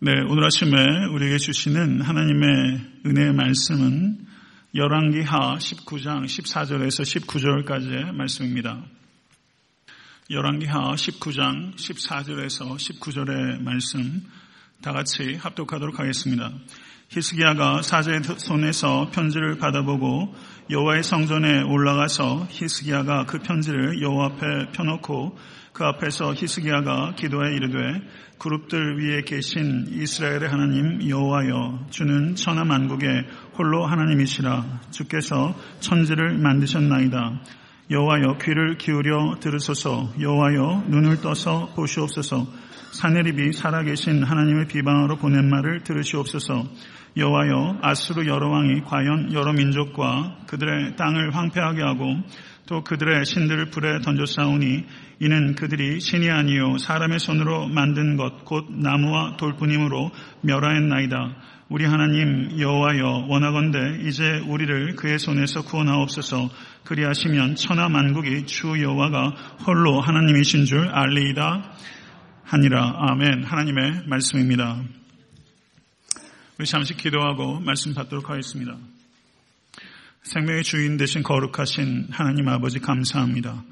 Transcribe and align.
네, 0.00 0.12
오늘 0.28 0.44
아침에 0.44 1.06
우리에게 1.12 1.38
주시는 1.38 2.02
하나님의 2.02 3.02
은혜의 3.04 3.32
말씀은 3.32 4.28
열왕기하 4.72 5.56
19장 5.56 6.24
14절에서 6.24 7.26
19절까지의 7.26 8.12
말씀입니다. 8.12 8.80
열왕기하 10.30 10.94
19장 10.94 11.74
14절에서 11.74 12.76
19절의 12.76 13.60
말씀 13.60 14.22
다 14.82 14.92
같이 14.92 15.34
합독하도록 15.34 15.98
하겠습니다. 15.98 16.52
히스기야가 17.08 17.80
사제의 17.80 18.20
손에서 18.22 19.08
편지를 19.10 19.56
받아보고 19.56 20.34
여호와의 20.70 21.02
성전에 21.02 21.62
올라가서 21.62 22.48
히스기야가 22.50 23.24
그 23.24 23.38
편지를 23.38 24.02
여호와 24.02 24.26
앞에 24.26 24.72
펴놓고 24.72 25.38
그 25.72 25.84
앞에서 25.84 26.34
히스기야가 26.34 27.14
기도해 27.14 27.54
이르되 27.54 27.78
그룹들 28.38 29.00
위에 29.00 29.22
계신 29.22 29.86
이스라엘의 29.88 30.48
하나님 30.50 31.08
여호와여 31.08 31.86
주는 31.88 32.34
천하 32.34 32.64
만국의 32.64 33.24
홀로 33.56 33.86
하나님이시라. 33.86 34.80
주께서 34.90 35.56
천지를 35.80 36.36
만드셨나이다. 36.36 37.40
여호와여 37.90 38.36
귀를 38.42 38.76
기울여 38.76 39.36
들으소서. 39.40 40.12
여호와여 40.20 40.84
눈을 40.88 41.22
떠서 41.22 41.72
보시옵소서. 41.74 42.46
사내립이 42.92 43.52
살아계신 43.52 44.22
하나님의 44.22 44.66
비방으로 44.68 45.16
보낸 45.16 45.48
말을 45.48 45.84
들으시옵소서 45.84 46.66
여호와여 47.16 47.78
아수르 47.82 48.26
여러 48.26 48.48
왕이 48.48 48.82
과연 48.82 49.32
여러 49.32 49.52
민족과 49.52 50.38
그들의 50.46 50.96
땅을 50.96 51.34
황폐하게 51.34 51.82
하고 51.82 52.16
또 52.66 52.84
그들의 52.84 53.24
신들을 53.24 53.70
불에 53.70 54.00
던져싸우니 54.00 54.84
이는 55.20 55.54
그들이 55.54 56.00
신이 56.00 56.30
아니요 56.30 56.78
사람의 56.78 57.18
손으로 57.18 57.66
만든 57.68 58.16
것 58.16 58.28
곧 58.44 58.66
나무와 58.70 59.36
돌뿐이므로 59.36 60.10
멸하였나이다. 60.40 61.36
우리 61.68 61.84
하나님 61.84 62.58
여호와여 62.58 63.26
원하건대 63.28 64.00
이제 64.06 64.40
우리를 64.46 64.96
그의 64.96 65.18
손에서 65.18 65.62
구원하옵소서 65.62 66.48
그리하시면 66.84 67.56
천하 67.56 67.90
만국이 67.90 68.46
주 68.46 68.82
여호와가 68.82 69.34
홀로 69.66 70.00
하나님이신 70.00 70.64
줄 70.64 70.88
알리이다 70.88 71.62
하니라 72.44 72.94
아멘 73.10 73.44
하나님의 73.44 74.04
말씀입니다. 74.06 74.97
우리 76.58 76.66
잠시 76.66 76.96
기도하고 76.96 77.60
말씀 77.60 77.94
받도록 77.94 78.30
하겠습니다. 78.30 78.76
생명의 80.24 80.64
주인 80.64 80.96
되신 80.96 81.22
거룩하신 81.22 82.08
하나님 82.10 82.48
아버지 82.48 82.80
감사합니다. 82.80 83.62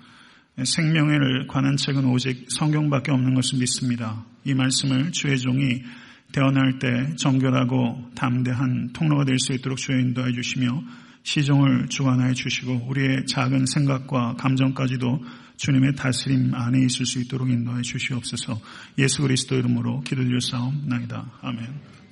생명을 0.62 1.48
관한 1.48 1.76
책은 1.76 2.04
오직 2.04 2.46
성경밖에 2.48 3.10
없는 3.10 3.34
것을 3.34 3.58
믿습니다. 3.58 4.24
이 4.44 4.54
말씀을 4.54 5.10
주의 5.10 5.36
종이 5.36 5.82
대언할 6.30 6.78
때 6.78 7.16
정결하고 7.16 8.12
담대한 8.14 8.92
통로가 8.92 9.24
될 9.24 9.40
수 9.40 9.52
있도록 9.52 9.78
주의 9.78 10.00
인도해 10.02 10.30
주시며 10.30 10.84
시종을 11.24 11.88
주관하여 11.88 12.34
주시고 12.34 12.86
우리의 12.86 13.26
작은 13.26 13.66
생각과 13.66 14.34
감정까지도 14.34 15.24
주님의 15.56 15.96
다스림 15.96 16.54
안에 16.54 16.84
있을 16.84 17.04
수 17.04 17.20
있도록 17.20 17.50
인도해 17.50 17.82
주시옵소서 17.82 18.60
예수 18.98 19.22
그리스도 19.22 19.56
이름으로 19.56 20.02
기도드렸사옵나이다. 20.02 21.32
아멘. 21.42 22.05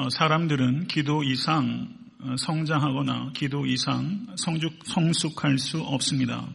어, 0.00 0.08
사람들은 0.08 0.86
기도 0.86 1.22
이상 1.22 1.94
어, 2.20 2.34
성장하거나 2.38 3.32
기도 3.34 3.66
이상 3.66 4.28
성숙, 4.36 4.78
성숙할 4.86 5.58
수 5.58 5.82
없습니다. 5.82 6.48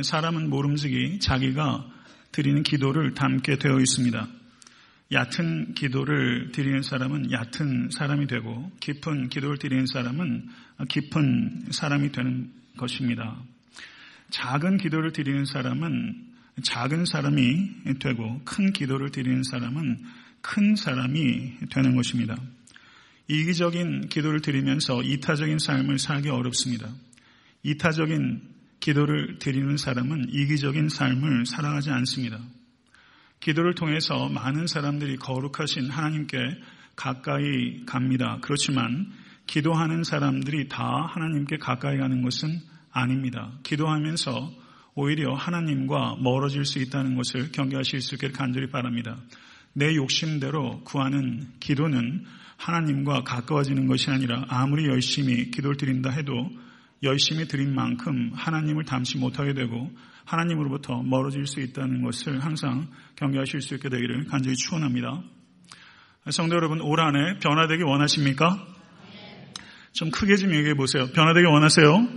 사람은 0.00 0.48
모름지기 0.48 1.18
자기가 1.18 1.86
드리는 2.32 2.62
기도를 2.62 3.12
담게 3.12 3.58
되어 3.58 3.80
있습니다. 3.80 4.26
얕은 5.12 5.74
기도를 5.74 6.52
드리는 6.52 6.80
사람은 6.80 7.32
얕은 7.32 7.90
사람이 7.90 8.28
되고 8.28 8.72
깊은 8.80 9.28
기도를 9.28 9.58
드리는 9.58 9.84
사람은 9.84 10.48
깊은 10.88 11.66
사람이 11.70 12.12
되는 12.12 12.50
것입니다. 12.78 13.42
작은 14.30 14.78
기도를 14.78 15.12
드리는 15.12 15.44
사람은 15.44 16.32
작은 16.62 17.04
사람이 17.04 17.98
되고 18.00 18.40
큰 18.46 18.72
기도를 18.72 19.10
드리는 19.10 19.42
사람은 19.42 19.98
큰 20.44 20.76
사람이 20.76 21.54
되는 21.70 21.96
것입니다. 21.96 22.36
이기적인 23.28 24.08
기도를 24.10 24.40
드리면서 24.40 25.02
이타적인 25.02 25.58
삶을 25.58 25.98
살기 25.98 26.28
어렵습니다. 26.28 26.90
이타적인 27.62 28.42
기도를 28.78 29.38
드리는 29.38 29.78
사람은 29.78 30.26
이기적인 30.28 30.90
삶을 30.90 31.46
살아가지 31.46 31.90
않습니다. 31.90 32.38
기도를 33.40 33.74
통해서 33.74 34.28
많은 34.28 34.66
사람들이 34.66 35.16
거룩하신 35.16 35.88
하나님께 35.88 36.36
가까이 36.94 37.86
갑니다. 37.86 38.38
그렇지만 38.42 39.10
기도하는 39.46 40.04
사람들이 40.04 40.68
다 40.68 41.08
하나님께 41.08 41.56
가까이 41.56 41.96
가는 41.96 42.20
것은 42.20 42.60
아닙니다. 42.92 43.58
기도하면서 43.62 44.52
오히려 44.94 45.34
하나님과 45.34 46.16
멀어질 46.20 46.66
수 46.66 46.78
있다는 46.80 47.16
것을 47.16 47.50
경계하실 47.50 48.02
수 48.02 48.14
있게 48.16 48.28
간절히 48.28 48.68
바랍니다. 48.68 49.16
내 49.74 49.94
욕심대로 49.96 50.80
구하는 50.84 51.48
기도는 51.60 52.24
하나님과 52.56 53.24
가까워지는 53.24 53.86
것이 53.86 54.10
아니라 54.10 54.44
아무리 54.48 54.86
열심히 54.86 55.50
기도를 55.50 55.76
드린다 55.76 56.10
해도 56.10 56.48
열심히 57.02 57.46
드린 57.46 57.74
만큼 57.74 58.30
하나님을 58.34 58.84
담지 58.84 59.18
못하게 59.18 59.52
되고 59.52 59.90
하나님으로부터 60.24 61.02
멀어질 61.02 61.46
수 61.46 61.60
있다는 61.60 62.02
것을 62.02 62.42
항상 62.42 62.88
경계하실 63.16 63.60
수 63.60 63.74
있게 63.74 63.90
되기를 63.90 64.26
간절히 64.26 64.56
축원합니다. 64.56 65.22
성도 66.30 66.56
여러분 66.56 66.80
올 66.80 67.00
한해 67.00 67.38
변화되기 67.40 67.82
원하십니까? 67.82 68.66
좀 69.92 70.10
크게 70.10 70.36
좀 70.36 70.54
얘기해 70.54 70.74
보세요. 70.74 71.08
변화되기 71.14 71.46
원하세요? 71.46 72.08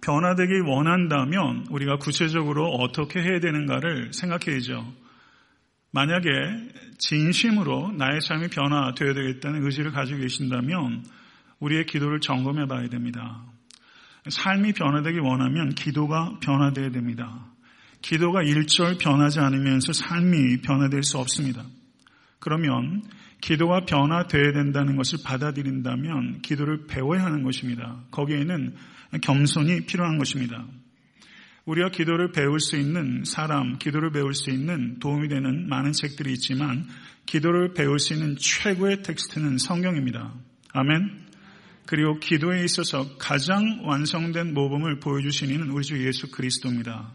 변화되기 0.00 0.60
원한다면 0.66 1.66
우리가 1.70 1.98
구체적으로 1.98 2.66
어떻게 2.66 3.20
해야 3.20 3.38
되는가를 3.38 4.12
생각해야죠. 4.12 4.92
만약에 5.90 6.28
진심으로 6.98 7.92
나의 7.92 8.20
삶이 8.20 8.48
변화되어야 8.48 9.14
되겠다는 9.14 9.64
의지를 9.64 9.92
가지고 9.92 10.20
계신다면 10.20 11.04
우리의 11.60 11.86
기도를 11.86 12.20
점검해 12.20 12.66
봐야 12.66 12.88
됩니다. 12.88 13.44
삶이 14.28 14.74
변화되기 14.74 15.18
원하면 15.18 15.70
기도가 15.70 16.38
변화되어야 16.40 16.90
됩니다. 16.90 17.46
기도가 18.02 18.42
일절 18.42 18.98
변하지 18.98 19.40
않으면서 19.40 19.92
삶이 19.92 20.60
변화될 20.60 21.02
수 21.02 21.18
없습니다. 21.18 21.64
그러면 22.38 23.02
기도가 23.40 23.84
변화되어야 23.84 24.52
된다는 24.52 24.96
것을 24.96 25.18
받아들인다면 25.24 26.42
기도를 26.42 26.86
배워야 26.86 27.24
하는 27.24 27.42
것입니다. 27.42 28.04
거기에는 28.10 28.74
겸손이 29.22 29.86
필요한 29.86 30.18
것입니다. 30.18 30.64
우리가 31.68 31.90
기도를 31.90 32.32
배울 32.32 32.60
수 32.60 32.76
있는 32.76 33.24
사람, 33.26 33.78
기도를 33.78 34.10
배울 34.10 34.32
수 34.32 34.50
있는 34.50 34.98
도움이 35.00 35.28
되는 35.28 35.68
많은 35.68 35.92
책들이 35.92 36.32
있지만 36.32 36.86
기도를 37.26 37.74
배울 37.74 37.98
수 37.98 38.14
있는 38.14 38.36
최고의 38.38 39.02
텍스트는 39.02 39.58
성경입니다. 39.58 40.32
아멘. 40.72 41.26
그리고 41.84 42.18
기도에 42.20 42.64
있어서 42.64 43.18
가장 43.18 43.82
완성된 43.84 44.54
모범을 44.54 44.98
보여주신 45.00 45.50
이는 45.50 45.68
우리 45.70 45.84
주 45.84 46.02
예수 46.06 46.30
그리스도입니다. 46.30 47.12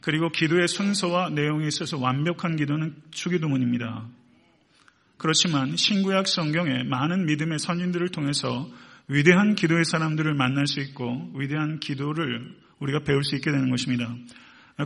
그리고 0.00 0.30
기도의 0.30 0.68
순서와 0.68 1.28
내용에 1.28 1.66
있어서 1.66 1.98
완벽한 1.98 2.56
기도는 2.56 2.96
주기도문입니다. 3.10 4.08
그렇지만 5.18 5.76
신구약 5.76 6.28
성경에 6.28 6.82
많은 6.84 7.26
믿음의 7.26 7.58
선인들을 7.58 8.08
통해서 8.08 8.70
위대한 9.08 9.54
기도의 9.54 9.84
사람들을 9.84 10.32
만날 10.32 10.66
수 10.66 10.80
있고 10.80 11.30
위대한 11.34 11.78
기도를 11.78 12.62
우리가 12.82 13.00
배울 13.00 13.22
수 13.22 13.36
있게 13.36 13.50
되는 13.50 13.70
것입니다. 13.70 14.12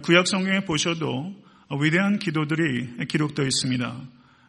구약 0.03 0.27
성경에 0.27 0.61
보셔도 0.61 1.35
위대한 1.81 2.19
기도들이 2.19 3.07
기록되어 3.07 3.47
있습니다. 3.47 4.01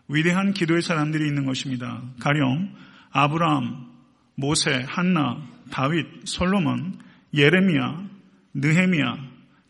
위대한 0.10 0.54
기도의 0.54 0.82
사람들이 0.82 1.26
있는 1.26 1.46
것입니다. 1.46 2.02
가령 2.20 2.74
아브라함, 3.12 3.88
모세, 4.36 4.72
한나, 4.86 5.42
다윗, 5.72 6.06
솔로몬, 6.26 7.00
예레미야, 7.34 8.10
느헤미야, 8.54 9.16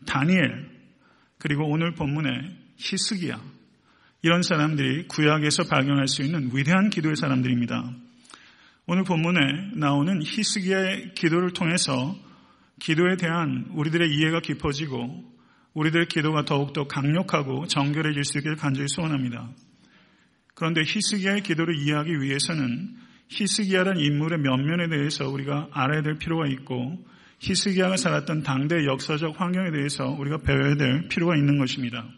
다니엘, 0.06 0.68
그리고 1.38 1.68
오늘 1.68 1.94
본문의 1.94 2.32
히스기야 2.76 3.40
이런 4.22 4.42
사람들이 4.42 5.06
구약에서 5.06 5.64
발견할 5.64 6.08
수 6.08 6.22
있는 6.22 6.50
위대한 6.52 6.90
기도의 6.90 7.16
사람들입니다. 7.16 7.90
오늘 8.86 9.04
본문에 9.04 9.76
나오는 9.76 10.20
히스기야의 10.22 11.14
기도를 11.14 11.52
통해서 11.52 12.16
기도에 12.78 13.16
대한 13.16 13.66
우리들의 13.74 14.08
이해가 14.10 14.40
깊어지고 14.40 15.24
우리들의 15.74 16.06
기도가 16.06 16.44
더욱더 16.44 16.86
강력하고 16.86 17.66
정결해질 17.66 18.24
수 18.24 18.38
있기를 18.38 18.56
간절히 18.56 18.88
소원합니다. 18.88 19.50
그런데 20.54 20.82
히스기야의 20.82 21.42
기도를 21.42 21.76
이해하기 21.76 22.20
위해서는 22.20 22.96
히스기야라는 23.28 24.00
인물의 24.00 24.40
면면에 24.40 24.88
대해서 24.88 25.28
우리가 25.28 25.68
알아야 25.72 26.02
될 26.02 26.14
필요가 26.18 26.46
있고 26.48 26.98
히스기야가 27.40 27.96
살았던 27.96 28.42
당대 28.42 28.84
역사적 28.84 29.40
환경에 29.40 29.70
대해서 29.70 30.06
우리가 30.06 30.38
배워야 30.38 30.74
될 30.74 31.08
필요가 31.08 31.36
있는 31.36 31.58
것입니다. 31.58 32.08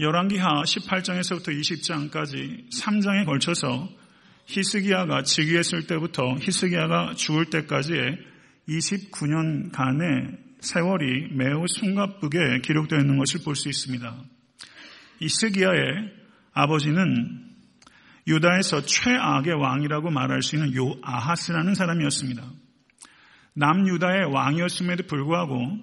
열왕기하 0.00 0.62
18장에서부터 0.62 1.48
20장까지 1.48 2.70
3장에 2.70 3.24
걸쳐서 3.24 3.88
히스기야가 4.46 5.22
즉위했을 5.22 5.86
때부터 5.86 6.36
히스기야가 6.40 7.14
죽을 7.14 7.46
때까지의 7.46 8.18
29년간의 8.68 10.38
세월이 10.60 11.28
매우 11.32 11.64
숨가쁘게 11.66 12.60
기록되어 12.62 12.98
있는 12.98 13.18
것을 13.18 13.40
볼 13.44 13.54
수 13.54 13.68
있습니다. 13.68 14.16
히스기야의 15.20 16.12
아버지는 16.52 17.44
유다에서 18.26 18.82
최악의 18.82 19.54
왕이라고 19.54 20.10
말할 20.10 20.42
수 20.42 20.56
있는 20.56 20.74
요 20.76 20.94
아하스라는 21.02 21.74
사람이었습니다. 21.74 22.42
남유다의 23.54 24.32
왕이었음에도 24.32 25.04
불구하고 25.06 25.78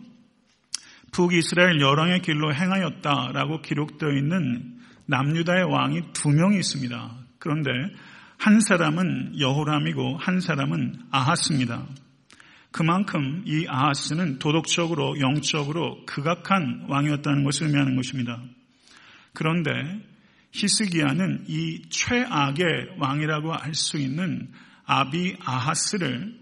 북이스라엘 1.11 1.81
열왕의 1.81 2.21
길로 2.21 2.53
행하였다라고 2.53 3.61
기록되어 3.61 4.09
있는 4.11 4.79
남유다의 5.07 5.63
왕이 5.63 6.13
두 6.13 6.29
명이 6.29 6.57
있습니다. 6.57 7.15
그런데 7.39 7.71
한 8.37 8.59
사람은 8.59 9.39
여호람이고 9.39 10.17
한 10.17 10.39
사람은 10.39 11.07
아하스입니다. 11.11 11.85
그만큼 12.75 13.41
이 13.45 13.65
아하스는 13.69 14.37
도덕적으로 14.37 15.21
영적으로 15.21 16.03
극악한 16.05 16.87
왕이었다는 16.89 17.45
것을 17.45 17.67
의미하는 17.67 17.95
것입니다. 17.95 18.43
그런데 19.31 19.71
히스기야는 20.51 21.45
이 21.47 21.83
최악의 21.89 22.97
왕이라고 22.99 23.53
할 23.53 23.73
수 23.73 23.97
있는 23.97 24.49
아비 24.83 25.37
아하스를 25.39 26.37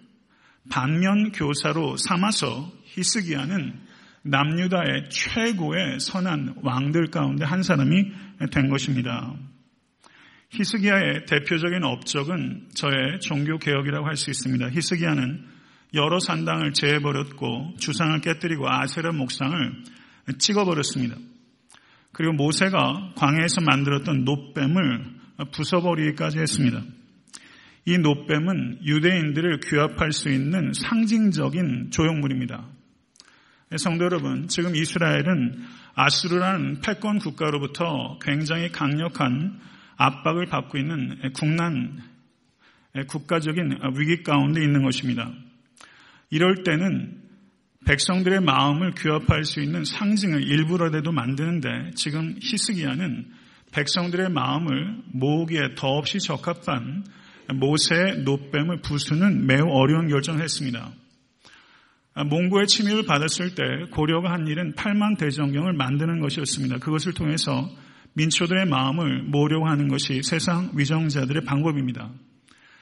반면 0.72 1.32
교사로 1.34 1.98
삼아서 1.98 2.74
히스기야는 2.86 3.80
남유다의 4.24 5.10
최고의 5.12 6.00
선한 6.00 6.56
왕들 6.64 7.12
가운데 7.12 7.46
한 7.46 7.62
사람이 7.62 8.12
된 8.52 8.70
것입니다. 8.72 9.36
히스기야의 10.50 11.28
대표적인 11.28 11.84
업적은 11.84 12.70
저의 12.74 13.20
종교 13.22 13.60
개혁이라고 13.60 14.08
할 14.08 14.18
수 14.18 14.32
있습니다. 14.32 14.72
히스기야는 14.72 15.53
여러 15.94 16.20
산당을 16.20 16.74
제해버렸고 16.74 17.76
주상을 17.78 18.20
깨뜨리고 18.22 18.68
아세라 18.68 19.12
목상을 19.12 19.84
찍어버렸습니다. 20.40 21.16
그리고 22.12 22.34
모세가 22.34 23.14
광해에서 23.16 23.62
만들었던 23.62 24.24
노뱀을 24.24 25.06
부숴버리기까지 25.52 26.40
했습니다. 26.40 26.82
이 27.86 27.98
노뱀은 27.98 28.86
유대인들을 28.86 29.60
규합할 29.62 30.12
수 30.14 30.30
있는 30.30 30.72
상징적인 30.74 31.92
조형물입니다. 31.92 32.66
성도 33.78 34.06
여러분, 34.06 34.48
지금 34.48 34.76
이스라엘은 34.76 35.64
아수르라는 35.96 36.82
패권 36.82 37.20
국가로부터 37.20 38.18
굉장히 38.22 38.72
강력한 38.72 39.60
압박을 39.98 40.46
받고 40.46 40.78
있는 40.78 41.20
국난, 41.34 42.00
국가적인 43.08 43.80
위기 43.98 44.24
가운데 44.24 44.64
있는 44.64 44.84
것입니다. 44.84 45.32
이럴 46.34 46.64
때는 46.64 47.22
백성들의 47.86 48.42
마음을 48.42 48.94
규합할 48.96 49.44
수 49.44 49.62
있는 49.62 49.84
상징을 49.86 50.42
일부러라도 50.42 51.12
만드는데 51.12 51.92
지금 51.94 52.36
히스기야는 52.42 53.28
백성들의 53.72 54.30
마음을 54.30 55.04
모으기에 55.12 55.76
더없이 55.76 56.20
적합한 56.20 57.04
모세의 57.54 58.24
노뱀을 58.24 58.82
부수는 58.82 59.46
매우 59.46 59.68
어려운 59.70 60.08
결정을 60.08 60.42
했습니다. 60.42 60.92
몽고의 62.16 62.66
침입을 62.66 63.06
받았을 63.06 63.54
때 63.54 63.64
고려가 63.92 64.32
한 64.32 64.48
일은 64.48 64.74
8만 64.74 65.20
대정경을 65.20 65.74
만드는 65.74 66.20
것이었습니다. 66.20 66.80
그것을 66.80 67.14
통해서 67.14 67.70
민초들의 68.14 68.66
마음을 68.66 69.22
모으려고 69.22 69.68
하는 69.68 69.88
것이 69.88 70.24
세상 70.24 70.72
위정자들의 70.74 71.44
방법입니다. 71.44 72.10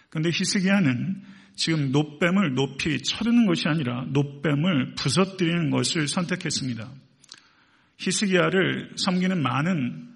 그런데 0.10 0.30
히스기야는 0.30 1.41
지금 1.56 1.92
노뱀을 1.92 2.56
높이 2.56 3.02
쳐드는 3.02 3.46
것이 3.46 3.68
아니라 3.68 4.06
노뱀을 4.10 4.96
부서뜨리는 4.96 5.70
것을 5.70 6.08
선택했습니다. 6.08 6.90
히스기야를 7.98 8.94
섬기는 8.96 9.42
많은 9.42 10.08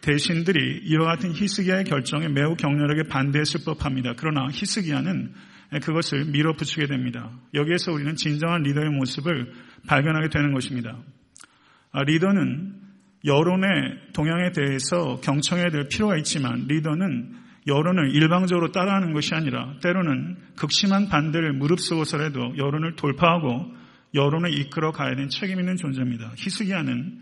대신들이 0.00 0.82
이와 0.84 1.06
같은 1.06 1.32
히스기야의 1.32 1.84
결정에 1.84 2.28
매우 2.28 2.54
격렬하게 2.54 3.08
반대했을 3.08 3.60
법합니다. 3.64 4.14
그러나 4.16 4.48
히스기야는 4.50 5.34
그것을 5.82 6.24
밀어붙이게 6.26 6.86
됩니다. 6.86 7.30
여기에서 7.52 7.92
우리는 7.92 8.14
진정한 8.16 8.62
리더의 8.62 8.88
모습을 8.90 9.52
발견하게 9.86 10.30
되는 10.30 10.54
것입니다. 10.54 10.96
아, 11.92 12.02
리더는 12.04 12.74
여론의 13.24 14.12
동향에 14.14 14.52
대해서 14.52 15.20
경청해야 15.20 15.70
될 15.70 15.88
필요가 15.88 16.16
있지만 16.16 16.66
리더는 16.68 17.34
여론을 17.68 18.14
일방적으로 18.14 18.72
따라하는 18.72 19.12
것이 19.12 19.34
아니라 19.34 19.74
때로는 19.82 20.36
극심한 20.56 21.08
반대를 21.08 21.52
무릅쓰고서라도 21.52 22.56
여론을 22.56 22.96
돌파하고 22.96 23.72
여론을 24.14 24.58
이끌어 24.58 24.90
가야 24.90 25.10
되는 25.10 25.28
책임 25.28 25.60
있는 25.60 25.76
존재입니다. 25.76 26.32
히스기야는 26.36 27.20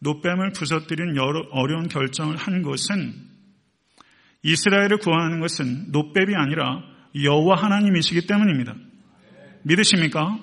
노뱀을 0.00 0.52
부서뜨린 0.52 1.16
어려운 1.52 1.88
결정을 1.88 2.36
한 2.36 2.62
것은 2.62 3.14
이스라엘을 4.42 4.98
구하는 4.98 5.40
것은 5.40 5.92
노뱀이 5.92 6.34
아니라 6.36 6.82
여호와 7.22 7.56
하나님이시기 7.56 8.26
때문입니다. 8.26 8.74
믿으십니까? 9.62 10.38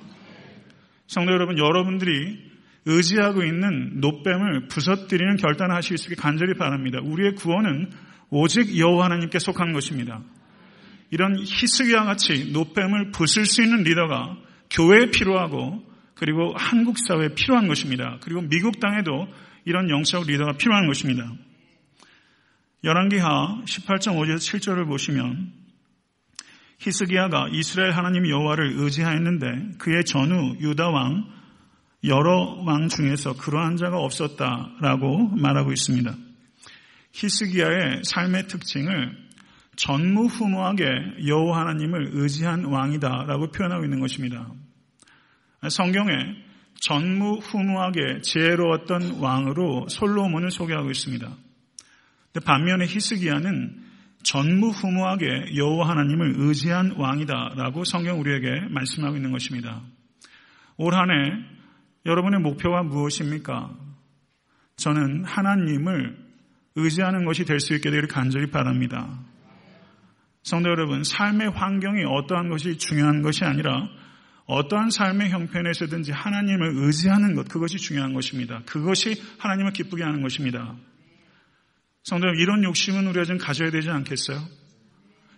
성도 1.06 1.34
여러분, 1.34 1.58
여러분들이 1.58 2.52
의지하고 2.86 3.44
있는 3.44 4.00
노뱀을 4.00 4.68
부서뜨리는 4.70 5.36
결단을 5.36 5.76
하실 5.76 5.98
수 5.98 6.12
있게 6.12 6.20
간절히 6.20 6.56
바랍니다. 6.56 7.00
우리의 7.04 7.36
구원은 7.36 7.92
오직 8.32 8.78
여호와 8.78 9.06
하나님께 9.06 9.38
속한 9.40 9.74
것입니다. 9.74 10.22
이런 11.12 11.38
히스기와 11.38 12.06
같이 12.06 12.52
노뱀을 12.52 13.12
부술 13.12 13.46
수 13.46 13.62
있는 13.62 13.84
리더가 13.84 14.38
교회에 14.72 15.12
필요하고 15.12 15.84
그리고 16.16 16.54
한국 16.56 16.98
사회에 16.98 17.36
필요한 17.36 17.68
것입니다. 17.68 18.18
그리고 18.22 18.42
미국 18.42 18.80
땅에도 18.80 19.28
이런 19.66 19.90
영적 19.90 20.26
리더가 20.28 20.54
필요한 20.54 20.88
것입니다. 20.88 21.30
열왕기하 22.84 23.64
18장 23.66 24.16
5절에서 24.16 24.38
7절을 24.38 24.88
보시면 24.88 25.52
히스기야가 26.80 27.50
이스라엘 27.52 27.92
하나님 27.92 28.28
여호와를 28.28 28.74
의지하였는데 28.78 29.78
그의 29.78 30.04
전후 30.06 30.56
유다 30.60 30.90
왕 30.90 31.26
여러 32.06 32.64
왕 32.66 32.88
중에서 32.88 33.34
그러한 33.34 33.78
자가 33.78 33.98
없었다라고 33.98 35.36
말하고 35.36 35.72
있습니다. 35.72 36.31
히스기야의 37.14 38.02
삶의 38.04 38.48
특징을 38.48 39.18
전무후무하게 39.76 40.86
여호와 41.28 41.62
하나님을 41.62 42.12
의지한 42.14 42.66
왕이다라고 42.66 43.52
표현하고 43.52 43.84
있는 43.84 44.00
것입니다. 44.00 44.52
성경에 45.70 46.12
전무후무하게 46.82 48.22
지혜로웠던 48.22 49.20
왕으로 49.20 49.88
솔로몬을 49.90 50.52
소개하고 50.52 50.90
있습니다. 50.90 51.30
반면에 52.46 52.86
히스기야는 52.86 53.92
전무후무하게 54.24 55.56
여호와 55.56 55.90
하나님을 55.90 56.36
의지한 56.38 56.92
왕이다라고 56.98 57.84
성경 57.84 58.20
우리에게 58.20 58.68
말씀하고 58.70 59.16
있는 59.16 59.32
것입니다. 59.32 59.82
올 60.78 60.94
한해 60.96 61.14
여러분의 62.06 62.40
목표가 62.40 62.84
무엇입니까? 62.84 63.72
저는 64.78 65.26
하나님을 65.26 66.18
의지하는 66.76 67.26
것이 67.26 67.46
될 67.46 67.60
수 67.60 67.74
있게 67.74 67.90
되기를 67.90 68.08
간절히 68.08 68.50
바랍니다. 68.50 69.20
성도 70.44 70.70
여러분, 70.70 71.04
삶의 71.04 71.52
환경이 71.52 72.04
어떠한 72.04 72.50
것이 72.50 72.78
중요한 72.78 73.22
것이 73.22 73.44
아니라 73.46 73.88
어떠한 74.46 74.90
삶의 74.90 75.30
형편에서든지 75.30 76.12
하나님을 76.12 76.74
의지하는 76.78 77.36
것, 77.36 77.48
그것이 77.48 77.78
중요한 77.78 78.14
것입니다. 78.14 78.64
그것이 78.66 79.22
하나님을 79.38 79.72
기쁘게 79.72 80.04
하는 80.04 80.22
것입니다. 80.22 80.76
성도 82.04 82.26
여러분, 82.26 82.42
이런 82.42 82.64
욕심은 82.64 83.06
우리가 83.08 83.26
좀 83.26 83.38
가져야 83.38 83.70
되지 83.70 83.90
않겠어요? 83.90 84.40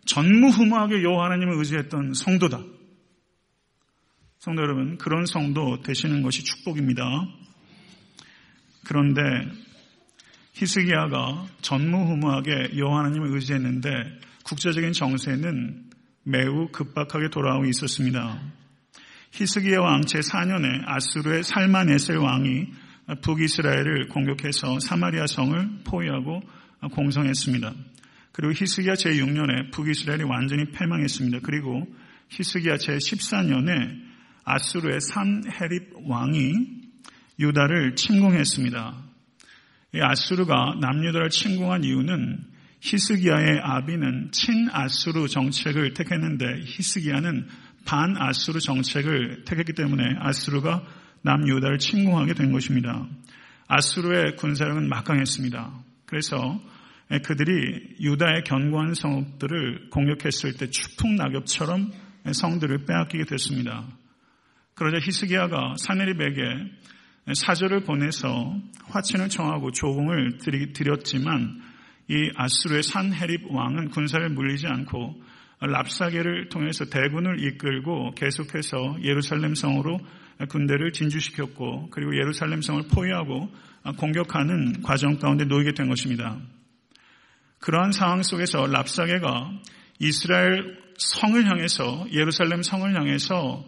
전무후무하게 0.05 1.03
여호와 1.03 1.25
하나님을 1.25 1.57
의지했던 1.57 2.13
성도다. 2.13 2.63
성도 4.39 4.61
여러분, 4.61 4.97
그런 4.97 5.25
성도 5.25 5.81
되시는 5.81 6.21
것이 6.21 6.43
축복입니다. 6.43 7.03
그런데 8.85 9.21
히스기야가 10.53 11.47
전무후무하게 11.61 12.77
여호와 12.77 12.99
하나님을 12.99 13.33
의지했는데 13.33 13.89
국제적인 14.43 14.93
정세는 14.93 15.89
매우 16.23 16.69
급박하게 16.71 17.29
돌아오고 17.29 17.65
있었습니다. 17.65 18.39
히스기야 19.31 19.79
왕 19.79 20.01
제 20.01 20.19
4년에 20.19 20.83
아수르의 20.85 21.43
살마네셀 21.43 22.17
왕이 22.17 22.67
북이스라엘을 23.21 24.07
공격해서 24.09 24.79
사마리아 24.79 25.25
성을 25.27 25.79
포위하고 25.85 26.41
공성했습니다. 26.93 27.73
그리고 28.31 28.53
히스기야 28.53 28.93
제6년에 28.93 29.71
북이스라엘이 29.71 30.23
완전히 30.23 30.65
패망했습니다. 30.71 31.39
그리고 31.43 31.85
히스기야 32.29 32.75
제14년에 32.75 34.01
아수르의 34.43 34.99
산헤립 35.01 35.93
왕이 36.05 36.53
유다를 37.39 37.95
침공했습니다. 37.95 39.12
아수르가 40.01 40.77
남유다를 40.79 41.29
침공한 41.29 41.83
이유는 41.83 42.45
히스기야의 42.81 43.59
아비는 43.61 44.31
친아수르 44.31 45.27
정책을 45.27 45.93
택했는데 45.93 46.61
히스기야는 46.65 47.47
반아수르 47.85 48.59
정책을 48.59 49.43
택했기 49.45 49.73
때문에 49.73 50.03
아수르가 50.19 50.83
남유다를 51.21 51.77
침공하게 51.77 52.33
된 52.33 52.51
것입니다. 52.51 53.07
아수르의 53.67 54.35
군사력은 54.35 54.89
막강했습니다. 54.89 55.71
그래서 56.05 56.61
그들이 57.23 57.95
유다의 58.01 58.43
견고한 58.43 58.93
성읍들을 58.93 59.89
공격했을 59.89 60.57
때 60.57 60.69
추풍 60.69 61.15
낙엽처럼 61.15 61.91
성들을 62.31 62.85
빼앗기게 62.85 63.25
됐습니다. 63.25 63.85
그러자 64.75 64.97
히스기야가 65.05 65.75
사내립에게 65.77 66.41
사절을 67.31 67.83
보내서 67.83 68.55
화친을 68.85 69.29
청하고 69.29 69.71
조공을 69.71 70.39
드렸지만 70.73 71.61
이 72.09 72.31
아수르의 72.35 72.83
산헤립 72.83 73.49
왕은 73.49 73.89
군사를 73.89 74.27
물리지 74.29 74.67
않고 74.67 75.21
랍사게를 75.61 76.49
통해서 76.49 76.85
대군을 76.85 77.41
이끌고 77.41 78.11
계속해서 78.15 78.97
예루살렘 79.03 79.55
성으로 79.55 79.99
군대를 80.49 80.91
진주시켰고 80.91 81.89
그리고 81.91 82.15
예루살렘 82.17 82.61
성을 82.61 82.81
포위하고 82.91 83.49
공격하는 83.97 84.81
과정 84.81 85.17
가운데 85.17 85.45
놓이게 85.45 85.73
된 85.73 85.87
것입니다. 85.87 86.37
그러한 87.59 87.93
상황 87.93 88.23
속에서 88.23 88.67
랍사게가 88.67 89.51
이스라엘 89.99 90.77
성을 90.97 91.45
향해서 91.45 92.07
예루살렘 92.11 92.61
성을 92.61 92.93
향해서 92.93 93.63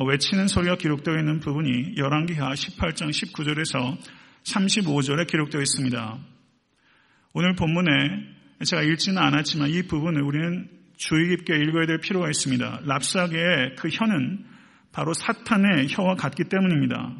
외치는 0.00 0.48
소리가 0.48 0.76
기록되어 0.76 1.18
있는 1.18 1.40
부분이 1.40 1.96
열왕기하 1.96 2.50
18장 2.50 3.10
19절에서 3.10 3.98
35절에 4.44 5.26
기록되어 5.26 5.60
있습니다. 5.60 6.18
오늘 7.34 7.54
본문에 7.54 7.90
제가 8.64 8.82
읽지는 8.82 9.18
않았지만 9.18 9.68
이 9.68 9.82
부분을 9.82 10.22
우리는 10.22 10.68
주의 10.96 11.28
깊게 11.28 11.56
읽어야 11.56 11.86
될 11.86 11.98
필요가 11.98 12.28
있습니다. 12.28 12.82
랍사게의 12.84 13.76
그 13.76 13.88
혀는 13.88 14.44
바로 14.92 15.12
사탄의 15.14 15.88
혀와 15.88 16.14
같기 16.14 16.44
때문입니다. 16.44 17.14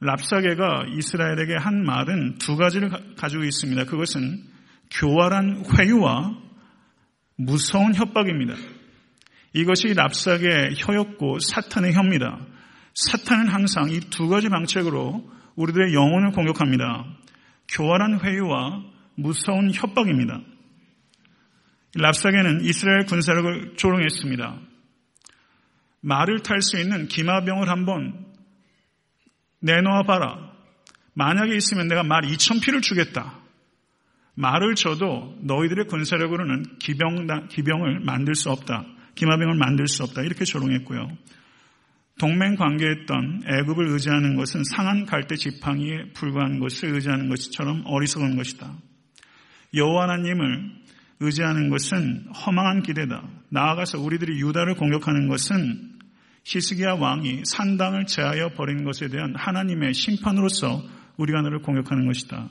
랍사게가 0.00 0.86
이스라엘에게 0.96 1.56
한 1.56 1.84
말은 1.84 2.38
두 2.38 2.56
가지를 2.56 2.90
가지고 3.16 3.44
있습니다. 3.44 3.84
그것은 3.84 4.44
교활한 4.90 5.64
회유와 5.76 6.38
무서운 7.36 7.94
협박입니다. 7.94 8.54
이것이 9.58 9.92
랍사게의 9.92 10.76
혀였고 10.76 11.40
사탄의 11.40 11.92
혀입니다. 11.92 12.38
사탄은 12.94 13.48
항상 13.48 13.90
이 13.90 13.98
두 14.08 14.28
가지 14.28 14.48
방책으로 14.48 15.28
우리들의 15.56 15.94
영혼을 15.94 16.30
공격합니다. 16.30 17.04
교활한 17.66 18.20
회유와 18.20 18.84
무서운 19.16 19.72
협박입니다. 19.74 20.40
랍사게는 21.96 22.60
이스라엘 22.66 23.06
군사력을 23.06 23.74
조롱했습니다. 23.76 24.60
말을 26.02 26.44
탈 26.44 26.62
수 26.62 26.78
있는 26.80 27.08
기마병을 27.08 27.68
한번 27.68 28.26
내놓아 29.60 30.04
봐라. 30.04 30.52
만약에 31.14 31.56
있으면 31.56 31.88
내가 31.88 32.04
말 32.04 32.22
2천 32.22 32.62
피를 32.62 32.80
주겠다. 32.80 33.40
말을 34.34 34.76
줘도 34.76 35.36
너희들의 35.40 35.88
군사력으로는 35.88 36.78
기병, 36.78 37.48
기병을 37.48 38.00
만들 38.00 38.36
수 38.36 38.50
없다. 38.50 38.86
기마병을 39.18 39.56
만들 39.56 39.88
수 39.88 40.04
없다. 40.04 40.22
이렇게 40.22 40.44
조롱했고요. 40.44 41.08
동맹 42.18 42.56
관계했던 42.56 43.42
애굽을 43.46 43.88
의지하는 43.88 44.36
것은 44.36 44.62
상한 44.74 45.06
갈대 45.06 45.36
지팡이에 45.36 46.12
불과한 46.14 46.58
것을 46.60 46.94
의지하는 46.94 47.28
것처럼 47.28 47.82
어리석은 47.84 48.36
것이다. 48.36 48.72
여호와 49.74 50.04
하나님을 50.04 50.70
의지하는 51.20 51.68
것은 51.68 52.26
허망한 52.32 52.82
기대다. 52.82 53.28
나아가서 53.50 54.00
우리들이 54.00 54.40
유다를 54.40 54.74
공격하는 54.74 55.28
것은 55.28 55.98
히스기야 56.44 56.94
왕이 56.94 57.42
산당을 57.44 58.06
제하여 58.06 58.50
버린 58.54 58.84
것에 58.84 59.08
대한 59.08 59.34
하나님의 59.36 59.94
심판으로서 59.94 60.82
우리가 61.16 61.42
너를 61.42 61.60
공격하는 61.60 62.06
것이다. 62.06 62.48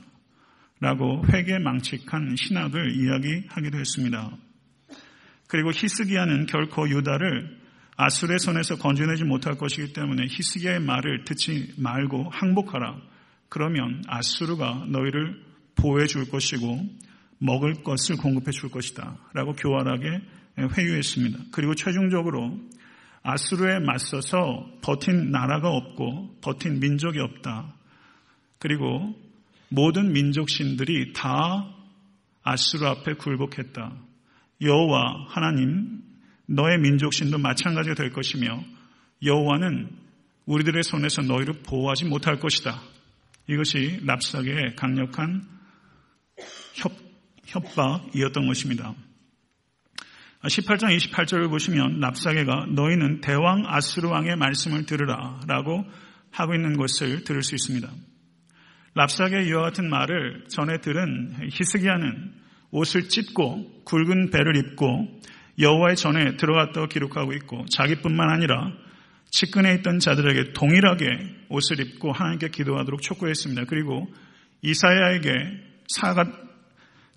라고 0.79 1.24
회개 1.27 1.57
망측한 1.59 2.36
신학을 2.38 2.95
이야기하기도 2.95 3.79
했습니다. 3.79 4.38
그리고 5.47 5.71
히스기야는 5.71 6.45
결코 6.45 6.89
유다를 6.89 7.57
아술의 7.95 8.39
손에서 8.39 8.77
건져내지 8.77 9.23
못할 9.23 9.57
것이기 9.57 9.93
때문에 9.93 10.27
히스기야의 10.29 10.81
말을 10.81 11.23
듣지 11.23 11.73
말고 11.77 12.29
항복하라. 12.31 13.01
그러면 13.49 14.03
아수르가 14.07 14.85
너희를 14.89 15.41
보호해 15.75 16.05
줄 16.05 16.29
것이고 16.29 16.85
먹을 17.39 17.83
것을 17.83 18.17
공급해 18.17 18.51
줄 18.51 18.69
것이다. 18.69 19.17
라고 19.33 19.53
교활하게 19.53 20.21
회유했습니다. 20.77 21.39
그리고 21.51 21.75
최종적으로 21.75 22.59
아수르에 23.23 23.79
맞서서 23.79 24.79
버틴 24.81 25.31
나라가 25.31 25.69
없고 25.69 26.37
버틴 26.41 26.79
민족이 26.79 27.19
없다. 27.19 27.73
그리고 28.59 29.15
모든 29.69 30.13
민족 30.13 30.49
신들이 30.49 31.13
다 31.13 31.67
아수르 32.43 32.85
앞에 32.85 33.13
굴복했다. 33.15 34.06
여호와 34.61 35.27
하나님 35.29 36.01
너의 36.47 36.79
민족 36.79 37.13
신도 37.13 37.37
마찬가지가 37.37 37.95
될 37.95 38.11
것이며 38.11 38.63
여호와는 39.23 39.89
우리들의 40.45 40.83
손에서 40.83 41.21
너희를 41.21 41.61
보호하지 41.63 42.05
못할 42.05 42.39
것이다. 42.39 42.81
이것이 43.47 43.99
납삭의 44.03 44.75
강력한 44.75 45.43
협, 46.75 46.91
협박이었던 47.45 48.47
것입니다. 48.47 48.93
18장 50.43 50.95
28절을 50.95 51.49
보시면 51.49 51.99
납사게가 51.99 52.67
너희는 52.67 53.21
대왕 53.21 53.63
아스루 53.65 54.09
왕의 54.09 54.35
말씀을 54.37 54.85
들으라 54.85 55.41
라고 55.47 55.83
하고 56.31 56.53
있는 56.53 56.77
것을 56.77 57.23
들을 57.23 57.41
수 57.41 57.55
있습니다. 57.55 57.89
랍사게 58.93 59.43
이와 59.47 59.63
같은 59.63 59.89
말을 59.89 60.45
전해 60.49 60.79
들은 60.79 61.49
히스기야는 61.51 62.33
옷을 62.71 63.09
찢고 63.09 63.83
굵은 63.86 64.31
배를 64.31 64.57
입고 64.57 65.21
여호와의 65.59 65.95
전에 65.95 66.38
들어갔다고 66.38 66.88
기록하고 66.88 67.33
있고 67.33 67.65
자기뿐만 67.65 68.29
아니라 68.29 68.71
측근에 69.31 69.75
있던 69.75 70.00
자들에게 70.00 70.53
동일하게 70.53 71.05
옷을 71.50 71.79
입고 71.79 72.12
하나님께 72.12 72.50
기도하도록 72.50 73.01
촉구했습니다. 73.01 73.65
그리고 73.65 74.07
이사야에게 74.62 75.29
사가 75.88 76.31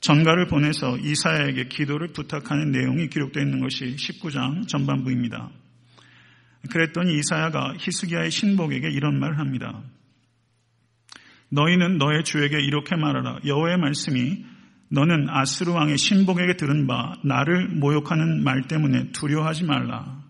전가를 0.01 0.47
보내서 0.47 0.97
이사야에게 0.97 1.69
기도를 1.69 2.09
부탁하는 2.09 2.71
내용이 2.71 3.09
기록되어 3.09 3.43
있는 3.43 3.61
것이 3.61 3.97
19장 3.97 4.67
전반부입니다. 4.67 5.51
그랬더니 6.71 7.19
이사야가 7.19 7.75
히스기야의 7.79 8.31
신복에게 8.31 8.91
이런 8.91 9.19
말을 9.19 9.39
합니다. 9.39 9.83
너희는 11.51 11.99
너의 11.99 12.25
주에게 12.25 12.61
이렇게 12.61 12.97
말하라. 12.97 13.41
여호의 13.45 13.79
말씀이 13.79 14.45
너는 14.91 15.29
아스루 15.31 15.73
왕의 15.73 15.99
신복에게 15.99 16.57
들은 16.57 16.87
바 16.87 17.15
나를 17.25 17.69
모욕하는 17.69 18.43
말 18.43 18.63
때문에 18.63 19.13
두려워하지 19.13 19.65
말라. 19.65 20.23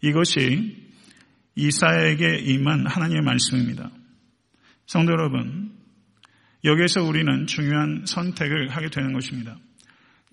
이것이 0.00 0.76
이사야에게 1.56 2.38
임한 2.44 2.86
하나님의 2.86 3.22
말씀입니다. 3.22 3.90
성도 4.86 5.12
여러분, 5.12 5.72
여기에서 6.64 7.02
우리는 7.02 7.46
중요한 7.46 8.04
선택을 8.06 8.68
하게 8.68 8.88
되는 8.88 9.12
것입니다. 9.12 9.56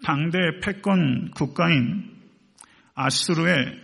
당대 0.04 0.38
패권 0.62 1.32
국가인 1.32 2.06
아스루의 2.94 3.82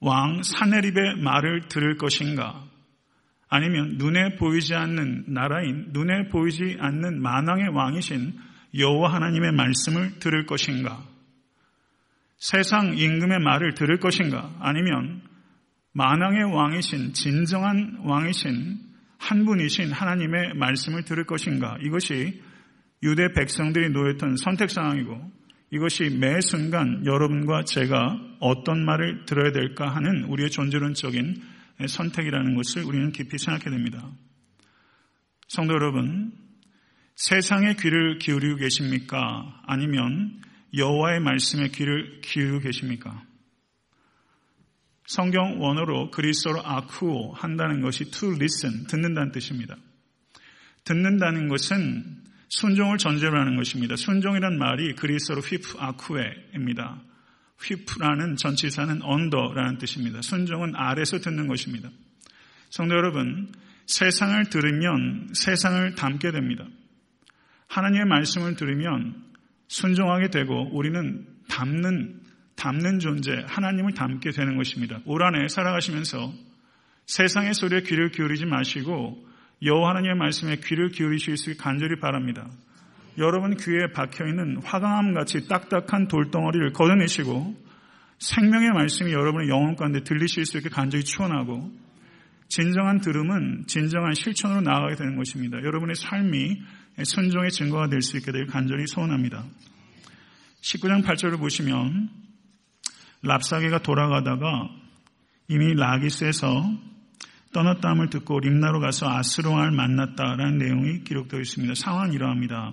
왕 0.00 0.42
사네립의 0.42 1.16
말을 1.22 1.68
들을 1.68 1.96
것인가? 1.96 2.71
아니면 3.54 3.98
눈에 3.98 4.36
보이지 4.36 4.74
않는 4.74 5.24
나라인 5.28 5.88
눈에 5.92 6.28
보이지 6.28 6.78
않는 6.80 7.20
만왕의 7.20 7.68
왕이신 7.74 8.32
여호와 8.78 9.12
하나님의 9.12 9.52
말씀을 9.52 10.18
들을 10.20 10.46
것인가? 10.46 11.04
세상 12.38 12.96
임금의 12.96 13.40
말을 13.40 13.74
들을 13.74 13.98
것인가? 14.00 14.56
아니면 14.58 15.20
만왕의 15.92 16.44
왕이신 16.44 17.12
진정한 17.12 17.98
왕이신 18.04 18.78
한 19.18 19.44
분이신 19.44 19.92
하나님의 19.92 20.54
말씀을 20.54 21.04
들을 21.04 21.26
것인가? 21.26 21.76
이것이 21.82 22.40
유대 23.02 23.34
백성들이 23.34 23.90
놓였던 23.90 24.38
선택 24.38 24.70
상황이고 24.70 25.30
이것이 25.72 26.08
매 26.08 26.40
순간 26.40 27.04
여러분과 27.04 27.64
제가 27.64 28.18
어떤 28.40 28.82
말을 28.82 29.26
들어야 29.26 29.52
될까 29.52 29.94
하는 29.94 30.24
우리의 30.24 30.48
존재론적인 30.48 31.51
선택이라는 31.86 32.54
것을 32.54 32.84
우리는 32.84 33.12
깊이 33.12 33.38
생각해야 33.38 33.70
됩니다. 33.70 34.10
성도 35.48 35.74
여러분, 35.74 36.32
세상의 37.16 37.76
귀를 37.76 38.18
기울이고 38.18 38.56
계십니까? 38.56 39.60
아니면 39.66 40.40
여호와의 40.74 41.20
말씀에 41.20 41.68
귀를 41.68 42.20
기울이고 42.22 42.60
계십니까? 42.60 43.22
성경 45.06 45.60
원어로 45.60 46.10
그리스어로 46.10 46.64
아쿠오 46.64 47.34
한다는 47.34 47.82
것이 47.82 48.10
to 48.10 48.32
listen, 48.34 48.86
듣는다는 48.86 49.32
뜻입니다. 49.32 49.76
듣는다는 50.84 51.48
것은 51.48 52.22
순종을 52.48 52.98
전제로 52.98 53.38
하는 53.38 53.56
것입니다. 53.56 53.96
순종이란 53.96 54.58
말이 54.58 54.94
그리스어로 54.94 55.40
휘프 55.42 55.78
아쿠에입니다. 55.78 57.02
휘프라는 57.64 58.36
전치사는 58.36 59.02
언더라는 59.02 59.78
뜻입니다. 59.78 60.22
순종은 60.22 60.74
아래서 60.76 61.18
듣는 61.18 61.46
것입니다. 61.46 61.90
성도 62.70 62.94
여러분, 62.94 63.52
세상을 63.86 64.44
들으면 64.46 65.28
세상을 65.32 65.94
담게 65.94 66.30
됩니다. 66.30 66.66
하나님의 67.68 68.06
말씀을 68.06 68.56
들으면 68.56 69.14
순종하게 69.68 70.28
되고 70.28 70.68
우리는 70.72 71.26
담는 71.48 72.20
담는 72.54 73.00
존재 73.00 73.44
하나님을 73.48 73.94
담게 73.94 74.30
되는 74.30 74.56
것입니다. 74.56 75.00
올 75.06 75.22
한해 75.24 75.48
살아가시면서 75.48 76.32
세상의 77.06 77.54
소리에 77.54 77.80
귀를 77.82 78.10
기울이지 78.10 78.46
마시고 78.46 79.26
여호와 79.64 79.90
하나님의 79.90 80.16
말씀에 80.16 80.56
귀를 80.64 80.90
기울이실 80.90 81.36
수 81.36 81.56
간절히 81.56 81.98
바랍니다. 81.98 82.48
여러분 83.18 83.56
귀에 83.56 83.92
박혀 83.92 84.26
있는 84.26 84.58
화강암 84.64 85.14
같이 85.14 85.46
딱딱한 85.46 86.08
돌덩어리를 86.08 86.72
걷어내시고 86.72 87.54
생명의 88.18 88.70
말씀이 88.70 89.12
여러분의 89.12 89.48
영혼 89.48 89.76
가운데 89.76 90.02
들리실 90.02 90.46
수 90.46 90.58
있게 90.58 90.68
간절히 90.68 91.04
추원하고 91.04 91.70
진정한 92.48 93.00
들음은 93.00 93.64
진정한 93.66 94.14
실천으로 94.14 94.60
나아가게 94.60 94.96
되는 94.96 95.16
것입니다. 95.16 95.58
여러분의 95.58 95.96
삶이 95.96 96.62
순종의 97.02 97.50
증거가 97.50 97.88
될 97.88 98.02
수 98.02 98.16
있게 98.18 98.30
될 98.30 98.46
간절히 98.46 98.86
소원합니다. 98.86 99.44
19장 100.62 101.02
8절을 101.04 101.38
보시면 101.38 102.10
랍사게가 103.22 103.78
돌아가다가 103.78 104.68
이미 105.48 105.74
라기스에서 105.74 106.72
떠났다함을 107.52 108.10
듣고 108.10 108.40
림나로 108.40 108.80
가서 108.80 109.08
아스로왕을 109.08 109.72
만났다라는 109.72 110.58
내용이 110.58 111.04
기록되어 111.04 111.40
있습니다. 111.40 111.74
상황은 111.74 112.12
이러합니다. 112.12 112.72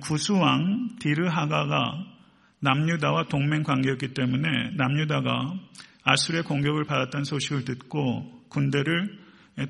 구수왕 0.00 0.96
디르하가가 1.00 2.06
남유다와 2.60 3.24
동맹 3.28 3.62
관계였기 3.62 4.14
때문에 4.14 4.70
남유다가 4.76 5.54
아수르의 6.04 6.44
공격을 6.44 6.84
받았다는 6.84 7.24
소식을 7.24 7.64
듣고 7.64 8.44
군대를 8.48 9.18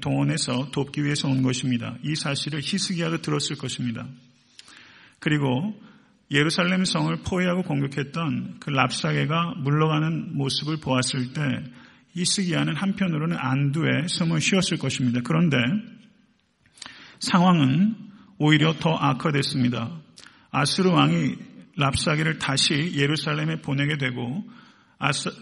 동원해서 0.01 0.71
돕기 0.73 1.05
위해서 1.05 1.29
온 1.29 1.43
것입니다. 1.43 1.97
이 2.05 2.15
사실을 2.15 2.61
히스기야가 2.63 3.19
들었을 3.19 3.57
것입니다. 3.57 4.07
그리고 5.19 5.75
예루살렘 6.31 6.85
성을 6.85 7.15
포위하고 7.25 7.63
공격했던 7.63 8.57
그 8.61 8.71
랍사게가 8.71 9.55
물러가는 9.59 10.37
모습을 10.37 10.79
보았을 10.79 11.33
때 11.33 11.43
히스기야는 12.15 12.77
한편으로는 12.77 13.37
안두에 13.39 14.07
숨을 14.07 14.41
쉬었을 14.41 14.79
것입니다. 14.79 15.21
그런데 15.25 15.57
상황은 17.21 17.97
오히려 18.39 18.75
더 18.75 18.95
악화됐습니다. 18.95 20.02
아스르 20.53 20.91
왕이 20.91 21.35
랍사게를 21.77 22.39
다시 22.39 22.93
예루살렘에 22.95 23.63
보내게 23.63 23.97
되고 23.97 24.45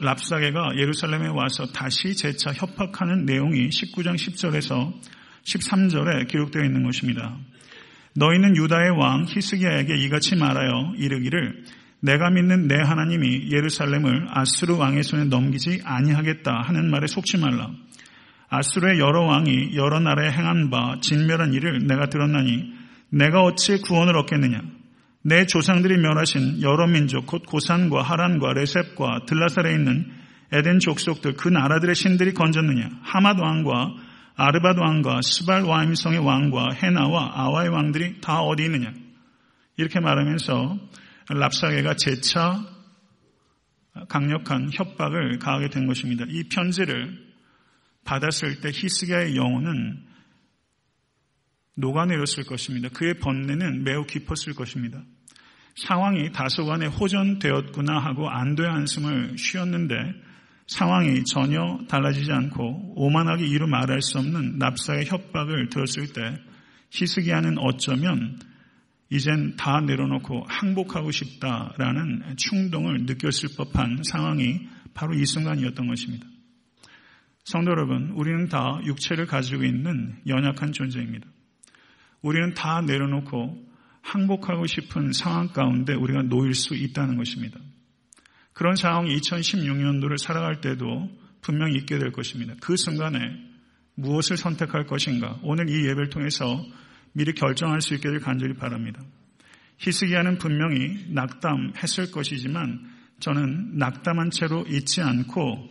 랍사게가 0.01 0.77
예루살렘에 0.77 1.27
와서 1.29 1.67
다시 1.67 2.15
재차 2.15 2.53
협박하는 2.53 3.27
내용이 3.27 3.69
19장 3.69 4.15
10절에서 4.15 4.95
13절에 5.43 6.29
기록되어 6.29 6.65
있는 6.65 6.85
것입니다. 6.85 7.37
너희는 8.15 8.57
유다의 8.57 8.91
왕 8.91 9.27
히스기야에게 9.29 9.97
이같이 9.97 10.37
말하여 10.37 10.95
이르기를 10.97 11.65
내가 12.03 12.31
믿는 12.31 12.69
내 12.69 12.77
하나님이 12.77 13.51
예루살렘을 13.51 14.29
아스루 14.31 14.79
왕의 14.79 15.03
손에 15.03 15.25
넘기지 15.25 15.83
아니하겠다 15.85 16.63
하는 16.63 16.89
말에 16.89 17.09
속지 17.09 17.39
말라. 17.39 17.69
아스루의 18.49 19.01
여러 19.01 19.23
왕이 19.23 19.75
여러 19.75 19.99
나라에 19.99 20.31
행한 20.31 20.71
바 20.71 20.99
진멸한 21.01 21.53
일을 21.53 21.87
내가 21.87 22.07
들었나니 22.07 22.73
내가 23.11 23.43
어찌 23.43 23.81
구원을 23.81 24.17
얻겠느냐? 24.17 24.80
내 25.23 25.45
조상들이 25.45 25.99
멸하신 25.99 26.63
여러 26.63 26.87
민족 26.87 27.27
곧 27.27 27.45
고산과 27.47 28.03
하란과 28.03 28.55
레셉과 28.55 29.27
들라살에 29.27 29.75
있는 29.75 30.11
에덴 30.53 30.79
족속들 30.79 31.35
그 31.35 31.49
나라들의 31.49 31.95
신들이 31.95 32.33
건졌느냐? 32.33 32.89
하맛 33.03 33.39
왕과 33.39 33.95
아르바드 34.35 34.81
왕과 34.81 35.21
스발 35.23 35.63
와임성의 35.63 36.19
왕과 36.21 36.71
헤나와 36.83 37.33
아와의 37.35 37.69
왕들이 37.69 38.21
다 38.21 38.41
어디 38.41 38.65
있느냐? 38.65 38.93
이렇게 39.77 40.01
말하면서 40.01 40.79
랍사게가 41.29 41.95
재차 41.95 42.65
강력한 44.09 44.71
협박을 44.73 45.39
가하게 45.39 45.69
된 45.69 45.87
것입니다. 45.87 46.25
이 46.29 46.45
편지를 46.45 47.19
받았을 48.05 48.61
때 48.61 48.71
히스기야의 48.73 49.37
영혼은 49.37 50.10
녹아내렸을 51.77 52.45
것입니다. 52.45 52.89
그의 52.89 53.19
번뇌는 53.19 53.85
매우 53.85 54.05
깊었을 54.05 54.55
것입니다. 54.55 55.03
상황이 55.77 56.31
다소간에 56.33 56.87
호전되었구나 56.87 57.99
하고 57.99 58.29
안도의 58.29 58.69
한숨을 58.69 59.37
쉬었는데 59.39 59.95
상황이 60.67 61.25
전혀 61.25 61.81
달라지지 61.89 62.31
않고 62.33 62.95
오만하게 62.97 63.47
이루 63.47 63.67
말할 63.67 64.03
수 64.03 64.19
없는 64.19 64.59
납사의 64.59 65.07
협박을 65.07 65.69
들었을 65.69 66.13
때 66.13 66.39
히스기야는 66.91 67.59
어쩌면 67.59 68.39
이젠 69.11 69.57
다 69.57 69.81
내려놓고 69.81 70.45
항복하고 70.47 71.11
싶다라는 71.11 72.37
충동을 72.37 73.05
느꼈을 73.07 73.51
법한 73.57 74.03
상황이 74.05 74.69
바로 74.95 75.15
이 75.15 75.25
순간이었던 75.25 75.89
것입니다. 75.89 76.27
성도 77.45 77.73
여러분, 77.73 78.11
우리는 78.11 78.49
다 78.49 78.81
육체를 78.85 79.27
가지고 79.27 79.65
있는 79.65 80.21
연약한 80.29 80.73
존재입니다. 80.73 81.27
우리는 82.23 82.55
다 82.55 82.81
내려놓고 82.83 83.71
항복하고 84.03 84.67
싶은 84.67 85.13
상황 85.13 85.49
가운데 85.49 85.95
우리가 85.95 86.23
놓일 86.23 86.55
수 86.55 86.75
있다는 86.75 87.17
것입니다. 87.17 87.59
그런 88.53 88.77
상황이 88.77 89.15
2016년도를 89.17 90.19
살아갈 90.19 90.61
때도 90.61 91.11
분명히 91.41 91.77
있게 91.77 91.99
될 91.99 92.13
것입니다. 92.13 92.55
그 92.61 92.77
순간에 92.77 93.19
무엇을 93.95 94.37
선택할 94.37 94.87
것인가? 94.87 95.39
오늘 95.43 95.69
이 95.69 95.87
예배를 95.87 96.11
통해서 96.11 96.65
미리 97.13 97.33
결정할 97.33 97.81
수될 97.81 98.21
간절히 98.21 98.55
바랍니다. 98.55 99.01
히스기야는 99.79 100.39
분명히 100.39 101.07
낙담했을 101.09 102.11
것이지만 102.11 102.87
저는 103.21 103.79
낙담한 103.79 104.31
채로 104.31 104.65
있지 104.69 105.01
않고 105.01 105.69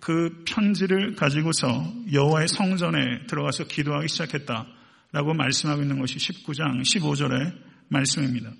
그 0.00 0.42
편지를 0.46 1.14
가지고서 1.14 1.66
여호와의 2.12 2.48
성전에 2.48 3.26
들어가서 3.26 3.64
기도하기 3.64 4.08
시작했다 4.08 4.66
라고 5.16 5.32
말씀하고 5.32 5.80
있는 5.80 5.98
것이 5.98 6.18
19장 6.18 6.82
15절의 6.82 7.54
말씀입니다. 7.88 8.50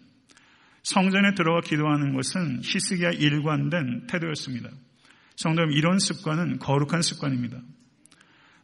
성전에 0.82 1.34
들어가 1.34 1.60
기도하는 1.60 2.14
것은 2.14 2.62
히스기야 2.64 3.10
일관된 3.10 4.06
태도였습니다. 4.06 4.70
성도 5.36 5.60
여러분 5.60 5.76
이런 5.76 5.98
습관은 5.98 6.58
거룩한 6.58 7.02
습관입니다. 7.02 7.58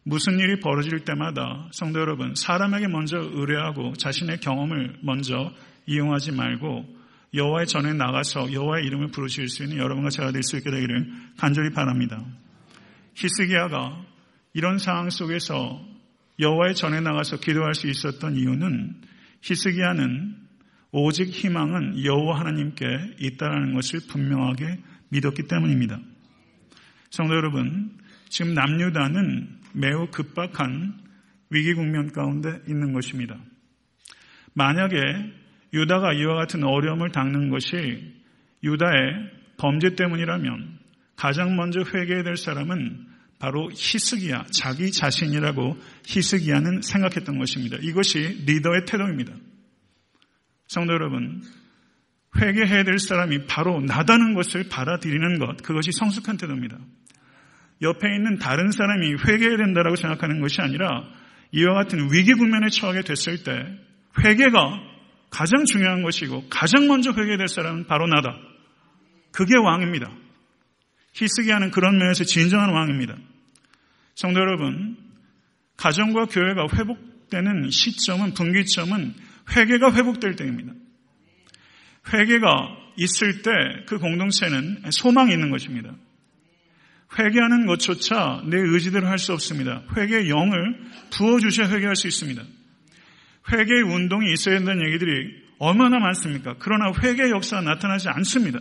무슨 0.04 0.38
일이 0.38 0.58
벌어질 0.60 1.00
때마다 1.00 1.68
성도 1.72 2.00
여러분 2.00 2.34
사람에게 2.34 2.88
먼저 2.88 3.18
의뢰하고 3.18 3.92
자신의 3.92 4.40
경험을 4.40 5.00
먼저 5.02 5.52
이용하지 5.84 6.32
말고 6.32 6.86
여호와의 7.34 7.66
전에 7.66 7.92
나가서 7.92 8.54
여호와의 8.54 8.86
이름을 8.86 9.08
부르실 9.08 9.48
수 9.48 9.64
있는 9.64 9.76
여러분과 9.76 10.08
제가 10.08 10.32
될 10.32 10.42
수 10.42 10.56
있게 10.56 10.70
되기를 10.70 11.12
간절히 11.36 11.68
바랍니다. 11.74 12.24
히스기야가 13.16 14.02
이런 14.54 14.78
상황 14.78 15.10
속에서 15.10 15.91
여호와의 16.38 16.74
전에 16.74 17.00
나가서 17.00 17.38
기도할 17.38 17.74
수 17.74 17.88
있었던 17.88 18.36
이유는 18.36 18.94
히스기야는 19.42 20.36
오직 20.92 21.28
희망은 21.28 22.04
여호와 22.04 22.40
하나님께 22.40 23.16
있다라는 23.18 23.74
것을 23.74 24.00
분명하게 24.08 24.78
믿었기 25.08 25.44
때문입니다. 25.48 25.98
성도 27.10 27.34
여러분, 27.34 27.98
지금 28.28 28.54
남유다는 28.54 29.60
매우 29.74 30.06
급박한 30.10 30.98
위기 31.50 31.74
국면 31.74 32.12
가운데 32.12 32.60
있는 32.68 32.92
것입니다. 32.92 33.38
만약에 34.54 34.96
유다가 35.74 36.12
이와 36.12 36.34
같은 36.34 36.64
어려움을 36.64 37.10
당는 37.12 37.50
것이 37.50 38.14
유다의 38.62 39.30
범죄 39.56 39.94
때문이라면 39.94 40.78
가장 41.16 41.56
먼저 41.56 41.80
회개해야 41.80 42.22
될 42.22 42.36
사람은 42.36 43.11
바로 43.42 43.68
히스기야, 43.74 44.44
자기 44.52 44.92
자신이라고 44.92 45.76
히스기야는 46.06 46.82
생각했던 46.82 47.40
것입니다. 47.40 47.76
이것이 47.80 48.44
리더의 48.46 48.84
태도입니다. 48.86 49.32
성도 50.68 50.92
여러분, 50.92 51.42
회개해야 52.40 52.84
될 52.84 53.00
사람이 53.00 53.46
바로 53.46 53.80
나다는 53.80 54.34
것을 54.34 54.68
받아들이는 54.68 55.40
것, 55.40 55.60
그것이 55.60 55.90
성숙한 55.90 56.36
태도입니다. 56.36 56.78
옆에 57.82 58.14
있는 58.14 58.38
다른 58.38 58.70
사람이 58.70 59.16
회개해야 59.26 59.56
된다고 59.56 59.96
생각하는 59.96 60.40
것이 60.40 60.60
아니라 60.60 61.02
이와 61.50 61.74
같은 61.74 62.12
위기 62.12 62.34
국면에 62.34 62.68
처하게 62.68 63.02
됐을 63.02 63.42
때 63.42 63.52
회개가 64.22 64.80
가장 65.30 65.64
중요한 65.64 66.04
것이고 66.04 66.48
가장 66.48 66.86
먼저 66.86 67.10
회개해야 67.10 67.38
될 67.38 67.48
사람은 67.48 67.88
바로 67.88 68.06
나다. 68.06 68.38
그게 69.32 69.56
왕입니다. 69.58 70.12
히스기야는 71.14 71.72
그런 71.72 71.98
면에서 71.98 72.22
진정한 72.22 72.70
왕입니다. 72.70 73.16
성도 74.14 74.40
여러분, 74.40 74.96
가정과 75.76 76.26
교회가 76.26 76.66
회복, 76.74 77.12
회복되는 77.32 77.70
시점은 77.70 78.34
분기점은 78.34 79.14
회개가 79.56 79.94
회복될 79.94 80.36
때입니다. 80.36 80.74
회개가 82.12 82.76
있을 82.98 83.40
때 83.42 83.50
그 83.86 83.98
공동체는 83.98 84.82
소망이 84.90 85.32
있는 85.32 85.50
것입니다. 85.50 85.94
회개하는 87.18 87.66
것조차 87.66 88.42
내 88.46 88.58
의지대로 88.58 89.06
할 89.06 89.18
수 89.18 89.32
없습니다. 89.32 89.82
회개의 89.96 90.28
영을 90.28 90.78
부어주셔야 91.10 91.70
회개할 91.70 91.96
수 91.96 92.06
있습니다. 92.06 92.42
회개의 93.52 93.82
운동이 93.82 94.32
있어야 94.32 94.56
된다는 94.58 94.86
얘기들이 94.86 95.42
얼마나 95.58 95.98
많습니까? 95.98 96.56
그러나 96.58 96.92
회개의 97.02 97.30
역사가 97.30 97.62
나타나지 97.62 98.08
않습니다. 98.08 98.60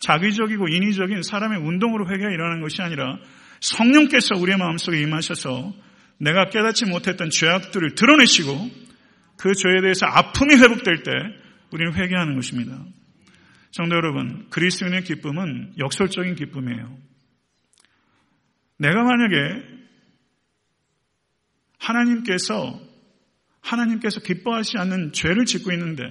자기적이고 0.00 0.68
인위적인 0.68 1.22
사람의 1.22 1.58
운동으로 1.60 2.08
회개가 2.08 2.30
일어나는 2.30 2.62
것이 2.62 2.80
아니라 2.82 3.18
성령께서 3.60 4.36
우리의 4.36 4.58
마음속에 4.58 5.00
임하셔서 5.00 5.72
내가 6.18 6.50
깨닫지 6.50 6.86
못했던 6.86 7.30
죄악들을 7.30 7.94
드러내시고 7.94 8.70
그 9.36 9.52
죄에 9.54 9.80
대해서 9.80 10.06
아픔이 10.06 10.54
회복될 10.54 11.02
때 11.02 11.12
우리는 11.72 11.94
회개하는 11.94 12.34
것입니다. 12.34 12.84
성도 13.70 13.96
여러분, 13.96 14.48
그리스도인의 14.50 15.04
기쁨은 15.04 15.74
역설적인 15.78 16.34
기쁨이에요. 16.34 16.98
내가 18.78 19.02
만약에 19.02 19.80
하나님께서 21.78 22.80
하나님께서 23.60 24.20
기뻐하지 24.20 24.78
않는 24.78 25.12
죄를 25.12 25.44
짓고 25.44 25.72
있는데 25.72 26.02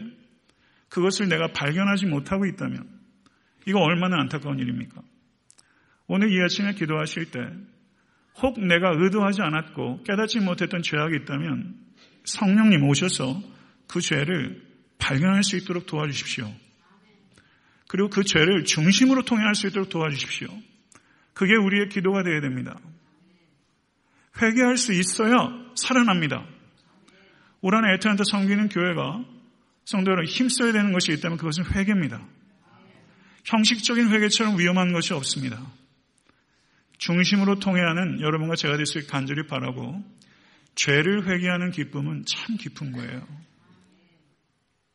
그것을 0.87 1.29
내가 1.29 1.51
발견하지 1.51 2.05
못하고 2.05 2.45
있다면 2.45 2.87
이거 3.67 3.79
얼마나 3.79 4.17
안타까운 4.21 4.59
일입니까? 4.59 5.01
오늘 6.09 6.33
이 6.33 6.43
아침에 6.43 6.73
기도하실 6.73 7.31
때 7.31 7.39
혹 8.41 8.59
내가 8.59 8.93
의도하지 8.95 9.41
않았고 9.41 10.03
깨닫지 10.03 10.39
못했던 10.39 10.81
죄악이 10.81 11.17
있다면 11.23 11.75
성령님 12.23 12.83
오셔서 12.83 13.41
그 13.87 14.01
죄를 14.01 14.65
발견할 14.97 15.43
수 15.43 15.57
있도록 15.57 15.85
도와주십시오. 15.85 16.51
그리고 17.87 18.09
그 18.09 18.23
죄를 18.23 18.65
중심으로 18.65 19.23
통해할 19.23 19.55
수 19.55 19.67
있도록 19.67 19.89
도와주십시오. 19.89 20.47
그게 21.33 21.55
우리의 21.55 21.89
기도가 21.89 22.23
되어야 22.23 22.41
됩니다. 22.41 22.79
회개할 24.41 24.77
수 24.77 24.93
있어야 24.93 25.33
살아납니다. 25.75 26.45
올 27.61 27.75
한해 27.75 27.95
에트란타 27.95 28.23
섬기는 28.29 28.69
교회가 28.69 29.25
성도 29.83 30.11
여러분 30.11 30.29
힘써야 30.29 30.71
되는 30.71 30.93
것이 30.93 31.11
있다면 31.13 31.37
그것은 31.37 31.65
회개입니다. 31.73 32.25
형식적인 33.45 34.09
회개처럼 34.09 34.59
위험한 34.59 34.93
것이 34.93 35.13
없습니다. 35.13 35.59
중심으로 36.99 37.59
통해하는 37.59 38.21
여러분과 38.21 38.55
제가 38.55 38.77
될 38.77 38.85
수 38.85 38.99
있게 38.99 39.07
간절히 39.07 39.47
바라고 39.47 40.03
죄를 40.75 41.27
회개하는 41.27 41.71
기쁨은 41.71 42.25
참 42.25 42.57
깊은 42.57 42.91
거예요. 42.91 43.27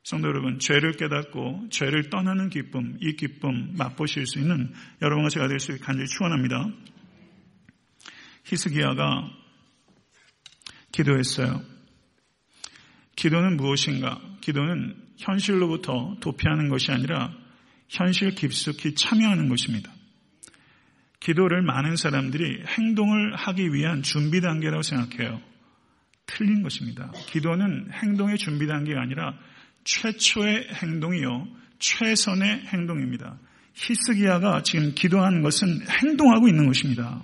성도 0.05 0.29
여러분, 0.29 0.59
죄를 0.59 0.93
깨닫고 0.93 1.69
죄를 1.71 2.11
떠나는 2.11 2.51
기쁨, 2.51 2.99
이 3.01 3.17
기쁨 3.17 3.75
맛보실 3.77 4.27
수 4.27 4.39
있는 4.39 4.73
여러분과 5.01 5.31
제가 5.31 5.49
될 5.49 5.59
수 5.59 5.73
있게 5.73 5.83
간절히 5.83 6.07
축원합니다. 6.09 6.69
히스기야가 8.45 9.31
기도했어요. 10.93 11.63
기도는 13.17 13.57
무엇인가? 13.57 14.21
기도는 14.43 14.95
현실로부터 15.17 16.17
도피하는 16.21 16.69
것이 16.69 16.93
아니라 16.93 17.33
현실 17.89 18.35
깊숙이 18.35 18.95
참여하는 18.95 19.49
것입니다. 19.49 19.91
기도를 21.25 21.63
많은 21.63 21.97
사람들이 21.97 22.63
행동을 22.67 23.35
하기 23.35 23.73
위한 23.73 24.03
준비 24.03 24.43
단계라고 24.43 24.83
생각해요. 24.83 25.41
틀린 26.27 26.63
것입니다. 26.63 27.11
기도는 27.29 27.91
행동의 27.93 28.37
준비 28.37 28.67
단계가 28.67 29.01
아니라 29.01 29.35
최초의 29.85 30.69
행동이요. 30.75 31.49
최선의 31.79 32.67
행동입니다. 32.67 33.39
히스기야가 33.73 34.63
지금 34.65 34.95
기도하는 34.95 35.41
것은 35.41 35.89
행동하고 35.89 36.47
있는 36.47 36.67
것입니다. 36.67 37.23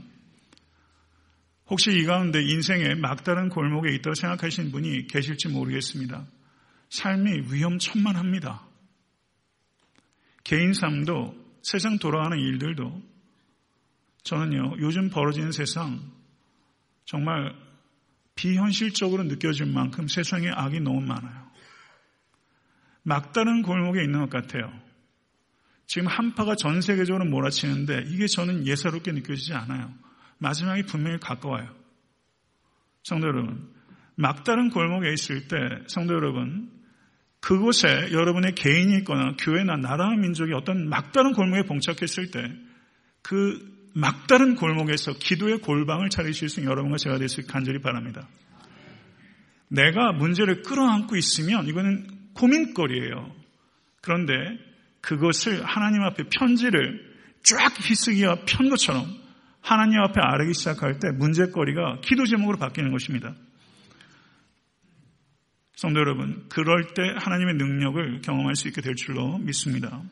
혹시 1.66 1.90
이 1.90 2.04
가운데 2.04 2.42
인생에 2.42 2.94
막다른 2.94 3.50
골목에 3.50 3.94
있다고 3.96 4.14
생각하시는 4.14 4.72
분이 4.72 5.08
계실지 5.08 5.48
모르겠습니다. 5.48 6.26
삶이 6.88 7.52
위험천만합니다. 7.52 8.66
개인 10.42 10.72
삶도 10.72 11.34
세상 11.62 11.98
돌아가는 11.98 12.38
일들도 12.38 13.10
저는요, 14.22 14.76
요즘 14.78 15.10
벌어지는 15.10 15.52
세상 15.52 16.00
정말 17.04 17.54
비현실적으로 18.34 19.24
느껴질 19.24 19.66
만큼 19.66 20.08
세상에 20.08 20.48
악이 20.48 20.80
너무 20.80 21.00
많아요. 21.00 21.50
막다른 23.02 23.62
골목에 23.62 24.02
있는 24.02 24.20
것 24.20 24.30
같아요. 24.30 24.72
지금 25.86 26.06
한파가 26.06 26.54
전 26.54 26.80
세계적으로 26.80 27.24
몰아치는데 27.24 28.04
이게 28.08 28.26
저는 28.26 28.66
예사롭게 28.66 29.12
느껴지지 29.12 29.54
않아요. 29.54 29.92
마지막이 30.38 30.84
분명히 30.84 31.18
가까워요. 31.18 31.68
성도 33.02 33.26
여러분, 33.26 33.72
막다른 34.14 34.70
골목에 34.70 35.12
있을 35.12 35.48
때 35.48 35.56
성도 35.88 36.14
여러분, 36.14 36.70
그곳에 37.40 38.12
여러분의 38.12 38.54
개인이 38.54 38.94
있거나 38.98 39.34
교회나 39.36 39.76
나라와 39.76 40.14
민족이 40.14 40.52
어떤 40.52 40.88
막다른 40.88 41.32
골목에 41.32 41.64
봉착했을 41.64 42.30
때 42.30 42.70
그 43.22 43.69
막다른 43.92 44.56
골목에서 44.56 45.12
기도의 45.14 45.58
골방을 45.58 46.10
차리실 46.10 46.48
수 46.48 46.60
있는 46.60 46.70
여러분과 46.70 46.96
제가 46.98 47.18
될 47.18 47.28
수 47.28 47.40
있게 47.40 47.52
간절히 47.52 47.80
바랍니다. 47.80 48.28
내가 49.68 50.12
문제를 50.12 50.62
끌어안고 50.62 51.16
있으면 51.16 51.66
이거는 51.66 52.06
고민거리예요. 52.34 53.32
그런데 54.00 54.34
그것을 55.00 55.64
하나님 55.64 56.02
앞에 56.02 56.24
편지를 56.24 57.08
쫙 57.42 57.72
히스기야 57.78 58.44
편 58.46 58.68
것처럼 58.68 59.06
하나님 59.60 60.00
앞에 60.00 60.20
아르기 60.20 60.54
시작할 60.54 60.98
때 60.98 61.10
문제거리가 61.10 62.00
기도 62.02 62.26
제목으로 62.26 62.58
바뀌는 62.58 62.92
것입니다. 62.92 63.34
성도 65.74 66.00
여러분, 66.00 66.44
그럴 66.48 66.92
때 66.94 67.02
하나님의 67.16 67.54
능력을 67.54 68.20
경험할 68.22 68.54
수 68.54 68.68
있게 68.68 68.82
될 68.82 68.94
줄로 68.96 69.38
믿습니다. 69.38 70.02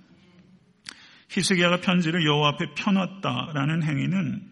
히스기야가 1.28 1.80
편지를 1.80 2.24
여호와 2.26 2.50
앞에 2.50 2.74
펴놨다라는 2.74 3.82
행위는 3.82 4.42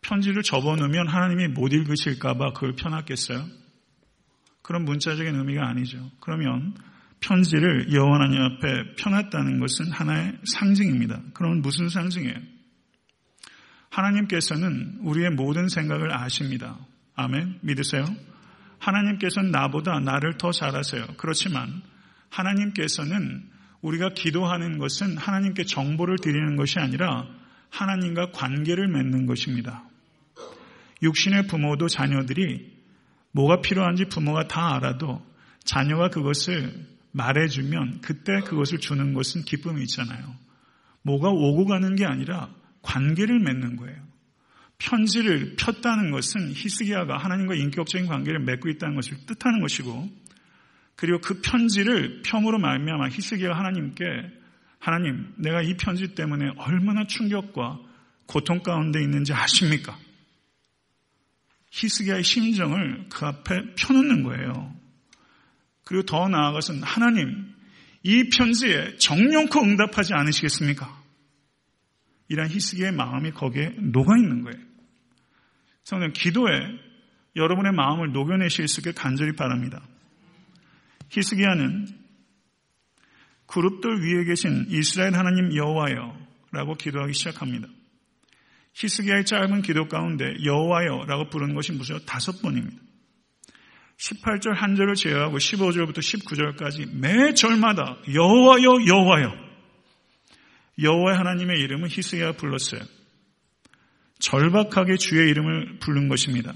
편지를 0.00 0.42
접어놓으면 0.42 1.08
하나님이 1.08 1.48
못 1.48 1.72
읽으실까봐 1.72 2.52
그걸 2.52 2.74
펴놨겠어요? 2.76 3.44
그런 4.62 4.84
문자적인 4.84 5.34
의미가 5.34 5.66
아니죠. 5.68 6.10
그러면 6.20 6.74
편지를 7.20 7.92
여호와 7.92 8.16
하나님 8.16 8.42
앞에 8.42 8.94
펴놨다는 8.98 9.60
것은 9.60 9.90
하나의 9.92 10.38
상징입니다. 10.44 11.22
그러면 11.34 11.62
무슨 11.62 11.88
상징이에요? 11.88 12.36
하나님께서는 13.90 14.98
우리의 15.00 15.30
모든 15.30 15.68
생각을 15.68 16.14
아십니다. 16.16 16.76
아멘. 17.14 17.60
믿으세요? 17.62 18.04
하나님께서는 18.78 19.50
나보다 19.50 20.00
나를 20.00 20.36
더 20.36 20.50
잘 20.52 20.76
아세요. 20.76 21.06
그렇지만 21.16 21.82
하나님께서는 22.28 23.48
우리가 23.86 24.10
기도하는 24.10 24.78
것은 24.78 25.16
하나님께 25.16 25.64
정보를 25.64 26.18
드리는 26.18 26.56
것이 26.56 26.80
아니라 26.80 27.26
하나님과 27.70 28.32
관계를 28.32 28.88
맺는 28.88 29.26
것입니다. 29.26 29.84
육신의 31.02 31.46
부모도 31.46 31.88
자녀들이 31.88 32.74
뭐가 33.30 33.60
필요한지 33.60 34.06
부모가 34.06 34.48
다 34.48 34.74
알아도 34.74 35.24
자녀가 35.62 36.08
그것을 36.08 36.86
말해주면 37.12 38.00
그때 38.00 38.40
그것을 38.40 38.78
주는 38.78 39.14
것은 39.14 39.42
기쁨이 39.42 39.82
있잖아요. 39.82 40.34
뭐가 41.02 41.30
오고 41.30 41.66
가는 41.66 41.94
게 41.94 42.04
아니라 42.04 42.50
관계를 42.82 43.38
맺는 43.38 43.76
거예요. 43.76 43.96
편지를 44.78 45.54
폈다는 45.56 46.10
것은 46.10 46.52
히스기야가 46.52 47.18
하나님과 47.18 47.54
인격적인 47.54 48.08
관계를 48.08 48.40
맺고 48.40 48.68
있다는 48.68 48.96
것을 48.96 49.16
뜻하는 49.26 49.60
것이고 49.60 50.25
그리고 50.96 51.20
그 51.20 51.40
편지를 51.42 52.22
평으로 52.22 52.58
말미암아 52.58 53.08
히스기야가 53.10 53.56
하나님께 53.56 54.04
하나님 54.78 55.32
내가 55.36 55.62
이 55.62 55.76
편지 55.76 56.14
때문에 56.14 56.52
얼마나 56.56 57.06
충격과 57.06 57.78
고통 58.26 58.60
가운데 58.60 59.02
있는지 59.02 59.32
아십니까? 59.32 59.96
히스기야의 61.70 62.22
심정을 62.22 63.06
그 63.10 63.26
앞에 63.26 63.74
펴놓는 63.76 64.22
거예요. 64.22 64.74
그리고 65.84 66.04
더 66.04 66.28
나아가서는 66.28 66.82
하나님 66.82 67.54
이 68.02 68.30
편지에 68.30 68.96
정령코 68.96 69.60
응답하지 69.60 70.14
않으시겠습니까? 70.14 71.02
이런 72.28 72.48
히스기의 72.48 72.92
마음이 72.92 73.32
거기에 73.32 73.74
녹아 73.78 74.16
있는 74.16 74.42
거예요. 74.42 74.64
성령 75.84 76.12
기도에 76.12 76.50
여러분의 77.36 77.72
마음을 77.72 78.12
녹여내실 78.12 78.66
수 78.66 78.80
있게 78.80 78.92
간절히 78.92 79.32
바랍니다. 79.32 79.82
히스기야는 81.10 81.86
그룹들 83.46 84.02
위에 84.02 84.24
계신 84.24 84.66
이스라엘 84.68 85.14
하나님 85.14 85.54
여호와여 85.54 86.18
라고 86.52 86.74
기도하기 86.74 87.12
시작합니다. 87.12 87.68
히스기야의 88.74 89.24
짧은 89.24 89.62
기도 89.62 89.88
가운데 89.88 90.34
여호와여 90.44 91.04
라고 91.06 91.28
부르는 91.30 91.54
것이 91.54 91.72
무려 91.72 91.98
다섯 92.00 92.42
번입니다. 92.42 92.76
18절 93.98 94.54
한 94.54 94.76
절을 94.76 94.94
제외하고 94.94 95.38
15절부터 95.38 95.98
19절까지 95.98 96.94
매 96.98 97.32
절마다 97.32 97.96
여호와여 98.12 98.86
여호와여 98.86 99.46
여호와 100.82 101.18
하나님의 101.18 101.58
이름은 101.60 101.88
히스기야 101.88 102.32
불렀어요. 102.32 102.82
절박하게 104.18 104.96
주의 104.96 105.30
이름을 105.30 105.78
부른 105.78 106.08
것입니다. 106.08 106.52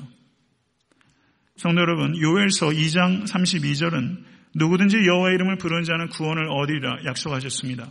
성도 1.56 1.80
여러분, 1.80 2.18
요엘서 2.18 2.68
2장 2.68 3.26
32절은 3.26 4.24
누구든지 4.54 5.06
여호와 5.06 5.30
이름을 5.32 5.58
부르는 5.58 5.84
자는 5.84 6.08
구원을 6.08 6.50
얻으리라 6.50 7.04
약속하셨습니다. 7.06 7.88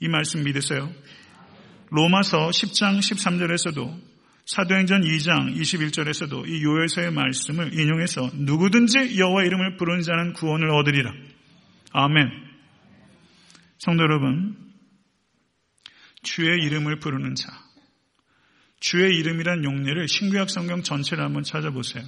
이 0.00 0.08
말씀 0.08 0.44
믿으세요? 0.44 0.90
로마서 1.90 2.50
10장 2.50 2.98
13절에서도 2.98 4.08
사도행전 4.44 5.02
2장 5.02 5.54
21절에서도 5.56 6.48
이 6.48 6.62
요엘서의 6.62 7.12
말씀을 7.12 7.78
인용해서 7.78 8.30
누구든지 8.34 9.18
여호와 9.18 9.44
이름을 9.44 9.76
부르는 9.76 10.02
자는 10.02 10.32
구원을 10.32 10.70
얻으리라. 10.70 11.12
아멘. 11.92 12.28
성도 13.78 14.04
여러분, 14.04 14.56
주의 16.22 16.62
이름을 16.64 16.98
부르는 16.98 17.34
자. 17.34 17.48
주의 18.80 19.16
이름이란 19.18 19.64
용례를 19.64 20.08
신구약 20.08 20.50
성경 20.50 20.82
전체를 20.82 21.24
한번 21.24 21.42
찾아보세요. 21.42 22.04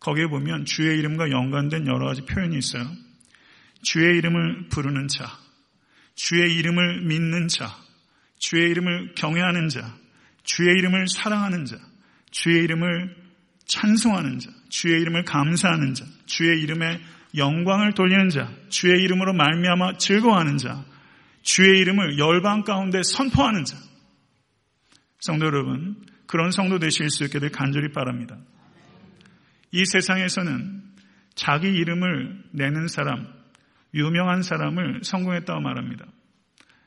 거기에 0.00 0.26
보면 0.26 0.64
주의 0.64 0.98
이름과 0.98 1.30
연관된 1.30 1.86
여러 1.86 2.06
가지 2.06 2.24
표현이 2.24 2.56
있어요. 2.56 2.84
주의 3.82 4.18
이름을 4.18 4.68
부르는 4.68 5.08
자, 5.08 5.26
주의 6.14 6.54
이름을 6.56 7.02
믿는 7.02 7.48
자, 7.48 7.68
주의 8.38 8.70
이름을 8.70 9.14
경외하는 9.14 9.68
자, 9.68 9.94
주의 10.42 10.70
이름을 10.78 11.06
사랑하는 11.08 11.66
자, 11.66 11.76
주의 12.30 12.62
이름을 12.64 13.16
찬송하는 13.66 14.38
자, 14.38 14.50
주의 14.68 15.00
이름을 15.00 15.24
감사하는 15.24 15.94
자, 15.94 16.04
주의 16.26 16.60
이름에 16.62 17.00
영광을 17.36 17.92
돌리는 17.92 18.30
자, 18.30 18.50
주의 18.70 19.02
이름으로 19.02 19.34
말미암아 19.34 19.98
즐거워하는 19.98 20.58
자, 20.58 20.84
주의 21.42 21.78
이름을 21.80 22.18
열방 22.18 22.64
가운데 22.64 23.02
선포하는 23.02 23.64
자. 23.64 23.76
성도 25.20 25.46
여러분, 25.46 25.96
그런 26.26 26.50
성도 26.50 26.78
되실 26.78 27.10
수 27.10 27.24
있게 27.24 27.38
될 27.38 27.50
간절히 27.50 27.92
바랍니다. 27.92 28.36
이 29.72 29.84
세상에서는 29.84 30.82
자기 31.34 31.68
이름을 31.68 32.44
내는 32.52 32.88
사람, 32.88 33.26
유명한 33.94 34.42
사람을 34.42 35.00
성공했다고 35.02 35.60
말합니다. 35.60 36.06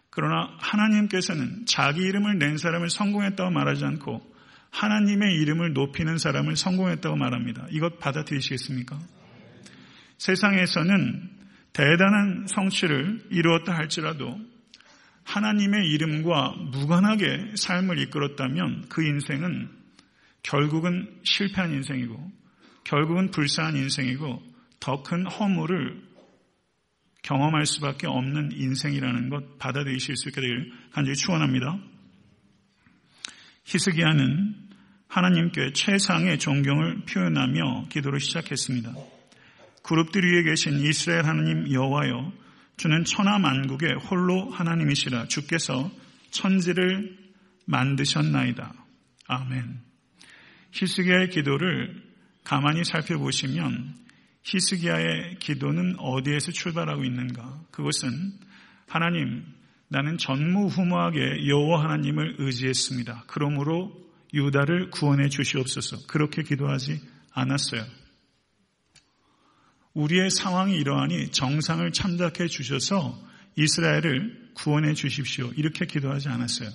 그러나 0.09 0.55
하나님께서는 0.59 1.65
자기 1.65 2.01
이름을 2.01 2.37
낸 2.37 2.57
사람을 2.57 2.89
성공했다고 2.89 3.49
말하지 3.49 3.83
않고 3.85 4.21
하나님의 4.69 5.35
이름을 5.41 5.73
높이는 5.73 6.17
사람을 6.17 6.55
성공했다고 6.55 7.15
말합니다. 7.15 7.67
이것 7.71 7.99
받아들이시겠습니까? 7.99 8.99
세상에서는 10.17 11.29
대단한 11.73 12.45
성취를 12.47 13.21
이루었다 13.31 13.73
할지라도 13.73 14.39
하나님의 15.23 15.87
이름과 15.89 16.55
무관하게 16.71 17.53
삶을 17.55 17.97
이끌었다면 17.99 18.85
그 18.89 19.03
인생은 19.03 19.69
결국은 20.43 21.09
실패한 21.23 21.71
인생이고 21.71 22.42
결국은 22.83 23.31
불쌍한 23.31 23.75
인생이고 23.75 24.41
더 24.79 25.03
큰 25.03 25.25
허물을 25.25 26.01
경험할 27.23 27.65
수밖에 27.65 28.05
없는 28.05 28.51
인생이라는 28.51 29.29
것 29.29 29.57
받아들이실 29.57 30.15
수 30.17 30.29
있게 30.29 30.41
되길 30.41 30.71
간절히 30.91 31.15
축원합니다. 31.15 31.79
히스기야는 33.63 34.55
하나님께 35.07 35.71
최상의 35.73 36.37
존경을 36.39 37.05
표현하며 37.05 37.87
기도를 37.89 38.19
시작했습니다. 38.19 38.93
그룹들 39.83 40.21
위에 40.21 40.43
계신 40.43 40.79
이스라엘 40.79 41.25
하나님 41.25 41.71
여호와여 41.71 42.33
주는 42.75 43.03
천하 43.05 43.39
만국의 43.39 43.93
홀로 44.09 44.49
하나님이시라 44.49 45.27
주께서 45.27 45.91
천지를 46.31 47.17
만드셨나이다. 47.65 48.73
아멘. 49.27 49.79
히스기야의 50.71 51.29
기도를 51.29 52.12
가만히 52.43 52.84
살펴보시면 52.84 53.95
히스기야의 54.43 55.39
기도는 55.39 55.95
어디에서 55.99 56.51
출발하고 56.51 57.03
있는가? 57.03 57.62
그것은 57.71 58.34
하나님, 58.88 59.45
나는 59.88 60.17
전무후무하게 60.17 61.47
여호와 61.47 61.84
하나님을 61.84 62.36
의지했습니다. 62.39 63.25
그러므로 63.27 63.91
유다를 64.34 64.89
구원해 64.89 65.29
주시옵소서. 65.29 66.08
그렇게 66.08 66.43
기도하지 66.43 66.99
않았어요. 67.32 67.86
우리의 69.93 70.32
상황이 70.32 70.75
이러하니 70.75 71.29
정상을 71.29 71.91
참작해 71.91 72.47
주셔서 72.47 73.17
이스라엘을 73.56 74.51
구원해 74.56 74.93
주십시오. 74.93 75.51
이렇게 75.56 75.86
기도하지 75.86 76.29
않았어요. 76.29 76.69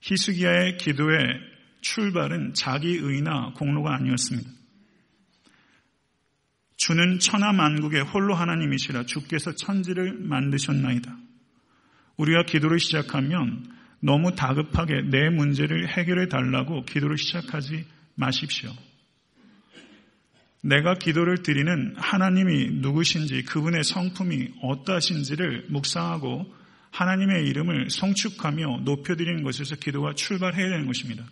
히스기야의 0.00 0.78
기도의 0.78 1.18
출발은 1.80 2.54
자기 2.54 2.96
의나 2.96 3.52
공로가 3.54 3.94
아니었습니다. 3.94 4.50
주는 6.84 7.20
천하 7.20 7.52
만국의 7.52 8.02
홀로 8.02 8.34
하나님이시라 8.34 9.06
주께서 9.06 9.54
천지를 9.54 10.14
만드셨나이다. 10.18 11.16
우리가 12.16 12.42
기도를 12.42 12.80
시작하면 12.80 13.64
너무 14.00 14.34
다급하게 14.34 15.02
내 15.02 15.30
문제를 15.30 15.86
해결해 15.90 16.26
달라고 16.26 16.84
기도를 16.84 17.18
시작하지 17.18 17.86
마십시오. 18.16 18.72
내가 20.62 20.94
기도를 20.94 21.44
드리는 21.44 21.94
하나님이 21.98 22.80
누구신지 22.80 23.44
그분의 23.44 23.84
성품이 23.84 24.48
어떠하신지를 24.62 25.66
묵상하고 25.68 26.52
하나님의 26.90 27.46
이름을 27.46 27.90
성축하며 27.90 28.80
높여드리는 28.84 29.44
것에서 29.44 29.76
기도가 29.76 30.14
출발해야 30.14 30.68
되는 30.68 30.86
것입니다. 30.86 31.24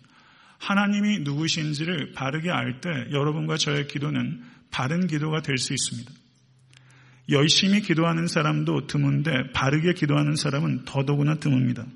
하나님이 0.59 1.19
누구신지를 1.19 2.13
바르게 2.13 2.49
알 2.51 2.79
때 2.79 2.89
여러분과 3.11 3.57
저의 3.57 3.87
기도는 3.87 4.41
바른 4.71 5.07
기도가 5.07 5.41
될 5.41 5.57
수 5.57 5.73
있습니다. 5.73 6.11
열심히 7.29 7.81
기도하는 7.81 8.27
사람도 8.27 8.87
드문데 8.87 9.51
바르게 9.53 9.93
기도하는 9.93 10.35
사람은 10.35 10.85
더더구나 10.85 11.35
드뭅니다. 11.35 11.87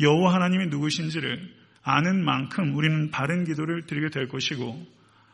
여호와 0.00 0.34
하나님이 0.34 0.66
누구신지를 0.66 1.54
아는 1.82 2.24
만큼 2.24 2.74
우리는 2.76 3.10
바른 3.10 3.44
기도를 3.44 3.86
드리게 3.86 4.10
될 4.10 4.28
것이고 4.28 4.86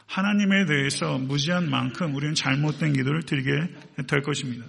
하나님에 0.06 0.66
대해서 0.66 1.18
무지한 1.18 1.70
만큼 1.70 2.14
우리는 2.14 2.34
잘못된 2.34 2.92
기도를 2.94 3.22
드리게 3.22 3.50
될 4.08 4.22
것입니다. 4.22 4.64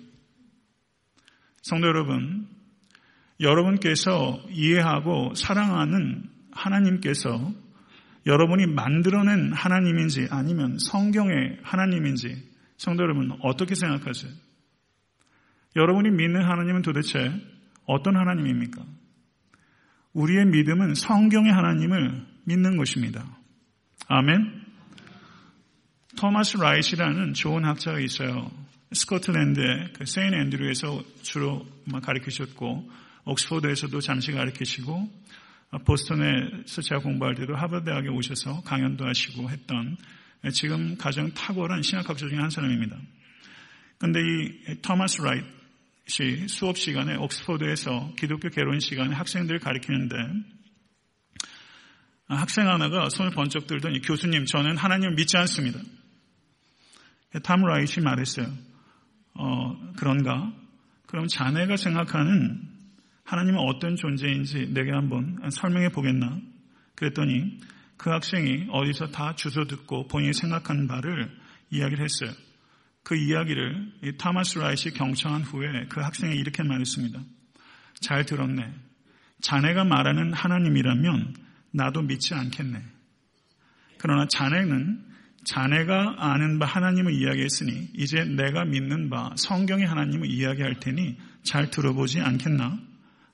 성도 1.62 1.88
여러분, 1.88 2.47
여러분께서 3.39 4.39
이해하고 4.51 5.34
사랑하는 5.36 6.30
하나님께서 6.51 7.54
여러분이 8.25 8.67
만들어낸 8.67 9.51
하나님인지 9.53 10.27
아니면 10.29 10.77
성경의 10.79 11.60
하나님인지 11.63 12.51
성도 12.77 13.03
여러분 13.03 13.31
어떻게 13.41 13.75
생각하세요? 13.75 14.31
여러분이 15.75 16.10
믿는 16.12 16.43
하나님은 16.43 16.81
도대체 16.81 17.31
어떤 17.86 18.15
하나님입니까? 18.17 18.84
우리의 20.13 20.45
믿음은 20.45 20.95
성경의 20.95 21.51
하나님을 21.51 22.25
믿는 22.45 22.77
것입니다. 22.77 23.25
아멘. 24.07 24.65
토마스 26.17 26.57
라이시라는 26.57 27.34
좋은 27.34 27.63
학자가 27.65 27.99
있어요. 27.99 28.51
스코틀랜드의 28.93 29.93
그 29.93 30.05
세인 30.05 30.34
앤드류에서 30.34 31.01
주로 31.21 31.65
가르치셨고 32.03 32.89
옥스포드에서도 33.23 33.99
잠시 34.01 34.31
가르치시고 34.31 35.10
보스턴에서 35.79 36.81
제가 36.81 37.01
공부할 37.01 37.36
때도 37.36 37.55
하버드대학에 37.55 38.10
오셔서 38.10 38.62
강연도 38.63 39.05
하시고 39.05 39.49
했던 39.49 39.97
지금 40.53 40.97
가장 40.97 41.34
탁월한 41.34 41.81
신학학자 41.81 42.27
중에 42.27 42.38
한 42.38 42.49
사람입니다. 42.49 42.97
그런데 43.97 44.19
이 44.19 44.81
토마스 44.81 45.21
라이트이 45.21 46.47
수업 46.47 46.77
시간에 46.77 47.15
옥스포드에서 47.15 48.13
기독교 48.17 48.49
개론 48.49 48.79
시간에 48.79 49.15
학생들을 49.15 49.60
가르치는데 49.60 50.15
학생 52.27 52.67
하나가 52.67 53.10
손을 53.10 53.31
번쩍 53.31 53.67
들더니 53.67 54.01
교수님 54.01 54.45
저는 54.45 54.77
하나님을 54.77 55.15
믿지 55.15 55.38
않습니다. 55.38 55.79
탐 57.43 57.62
라이트이 57.62 58.03
말했어요. 58.03 58.47
어, 59.36 59.93
그런가? 59.97 60.51
그럼 61.07 61.27
자네가 61.27 61.77
생각하는 61.77 62.62
하나님은 63.23 63.60
어떤 63.60 63.95
존재인지 63.95 64.73
내게 64.73 64.91
한번 64.91 65.39
설명해 65.49 65.89
보겠나? 65.89 66.39
그랬더니 66.95 67.60
그 67.97 68.10
학생이 68.10 68.67
어디서 68.69 69.12
다 69.12 69.36
주워듣고 69.36 70.08
본인이 70.07 70.34
생각한 70.34 70.88
바를 70.88 71.29
이야기를 71.69 72.03
했어요. 72.03 72.31
그 73.03 73.15
이야기를 73.15 73.93
이 74.03 74.17
타마스 74.17 74.60
라이시 74.60 74.91
경청한 74.91 75.43
후에 75.43 75.86
그 75.89 76.01
학생이 76.01 76.36
이렇게 76.36 76.63
말했습니다. 76.63 77.19
잘 77.99 78.25
들었네. 78.25 78.73
자네가 79.41 79.84
말하는 79.86 80.34
하나님이라면 80.34 81.36
나도 81.71 82.01
믿지 82.01 82.34
않겠네. 82.34 82.81
그러나 83.97 84.27
자네는 84.27 85.05
자네가 85.43 86.15
아는 86.19 86.60
바 86.60 86.65
하나님을 86.65 87.13
이야기했으니 87.13 87.89
이제 87.95 88.23
내가 88.23 88.65
믿는 88.65 89.10
바 89.10 89.34
성경의 89.36 89.88
하나님을 89.88 90.29
이야기할 90.29 90.79
테니 90.79 91.17
잘 91.43 91.69
들어보지 91.71 92.19
않겠나? 92.19 92.79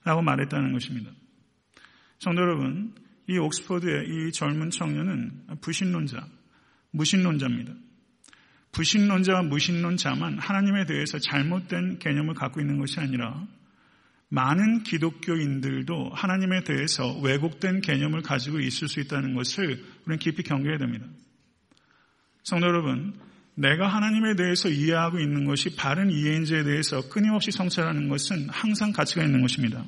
라고 0.08 0.22
말했다는 0.22 0.72
것입니다. 0.72 1.12
성도 2.20 2.42
여러분, 2.42 2.96
이 3.28 3.38
옥스퍼드의 3.38 4.06
이 4.08 4.32
젊은 4.32 4.70
청년은 4.70 5.60
부신론자, 5.60 6.26
무신론자입니다. 6.92 7.74
부신론자와 8.72 9.44
무신론자만 9.44 10.40
하나님에 10.40 10.86
대해서 10.86 11.20
잘못된 11.20 12.00
개념을 12.00 12.36
갖고 12.36 12.62
있는 12.62 12.80
것이 12.80 13.02
아니라 13.02 13.46
많은 14.30 14.84
기독교인들도 14.84 16.12
하나님에 16.14 16.64
대해서 16.64 17.20
왜곡된 17.20 17.82
개념을 17.82 18.22
가지고 18.22 18.62
있을 18.62 18.88
수 18.88 19.02
있다는 19.02 19.34
것을 19.34 19.84
우리는 20.06 20.20
깊이 20.20 20.42
경계해야 20.44 20.78
됩니다. 20.78 21.06
성도 22.44 22.68
여러분, 22.68 23.14
내가 23.58 23.88
하나님에 23.88 24.36
대해서 24.36 24.70
이해하고 24.70 25.20
있는 25.20 25.46
것이 25.46 25.76
바른 25.76 26.12
이해인지에 26.12 26.64
대해서 26.64 27.10
끊임없이 27.10 27.50
성찰하는 27.52 28.08
것은 28.08 28.50
항상 28.50 28.92
가치가 28.92 29.24
있는 29.24 29.42
것입니다. 29.42 29.84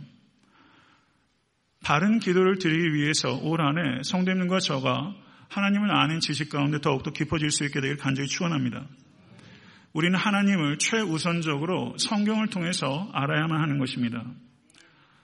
바른 1.84 2.20
기도를 2.20 2.58
드리기 2.58 2.96
위해서 2.96 3.38
올 3.38 3.62
한해 3.62 4.02
성도님과 4.04 4.60
저가 4.60 5.14
하나님을 5.50 5.92
아는 5.92 6.20
지식 6.20 6.50
가운데 6.50 6.82
더욱더 6.82 7.12
깊어질 7.12 7.52
수 7.52 7.64
있게 7.64 7.80
되길 7.80 7.98
간절히 7.98 8.28
축원합니다. 8.28 8.88
우리는 9.94 10.18
하나님을 10.18 10.80
최우선적으로 10.80 11.96
성경을 11.98 12.48
통해서 12.48 13.10
알아야만 13.14 13.62
하는 13.62 13.78
것입니다. 13.78 14.24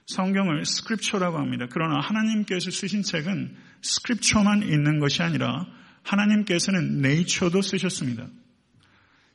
성경을 0.05 0.65
스크립처라고 0.65 1.39
합니다. 1.39 1.65
그러나 1.71 1.99
하나님께서 1.99 2.69
쓰신 2.69 3.01
책은 3.01 3.55
스크립처만 3.81 4.61
있는 4.61 4.99
것이 4.99 5.23
아니라 5.23 5.65
하나님께서는 6.05 7.01
네이처도 7.01 7.61
쓰셨습니다. 7.61 8.27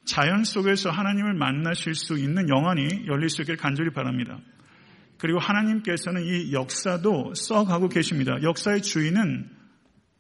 자연 0.05 0.45
속에서 0.45 0.91
하나님을 0.91 1.35
만나실 1.35 1.95
수 1.95 2.19
있는 2.19 2.49
영안이 2.49 3.07
열릴 3.07 3.29
수 3.29 3.43
있길 3.43 3.57
간절히 3.57 3.91
바랍니다. 3.91 4.39
그리고 5.19 5.39
하나님께서는 5.39 6.25
이 6.25 6.53
역사도 6.53 7.35
써가고 7.35 7.89
계십니다. 7.89 8.43
역사의 8.43 8.83
주인은 8.83 9.51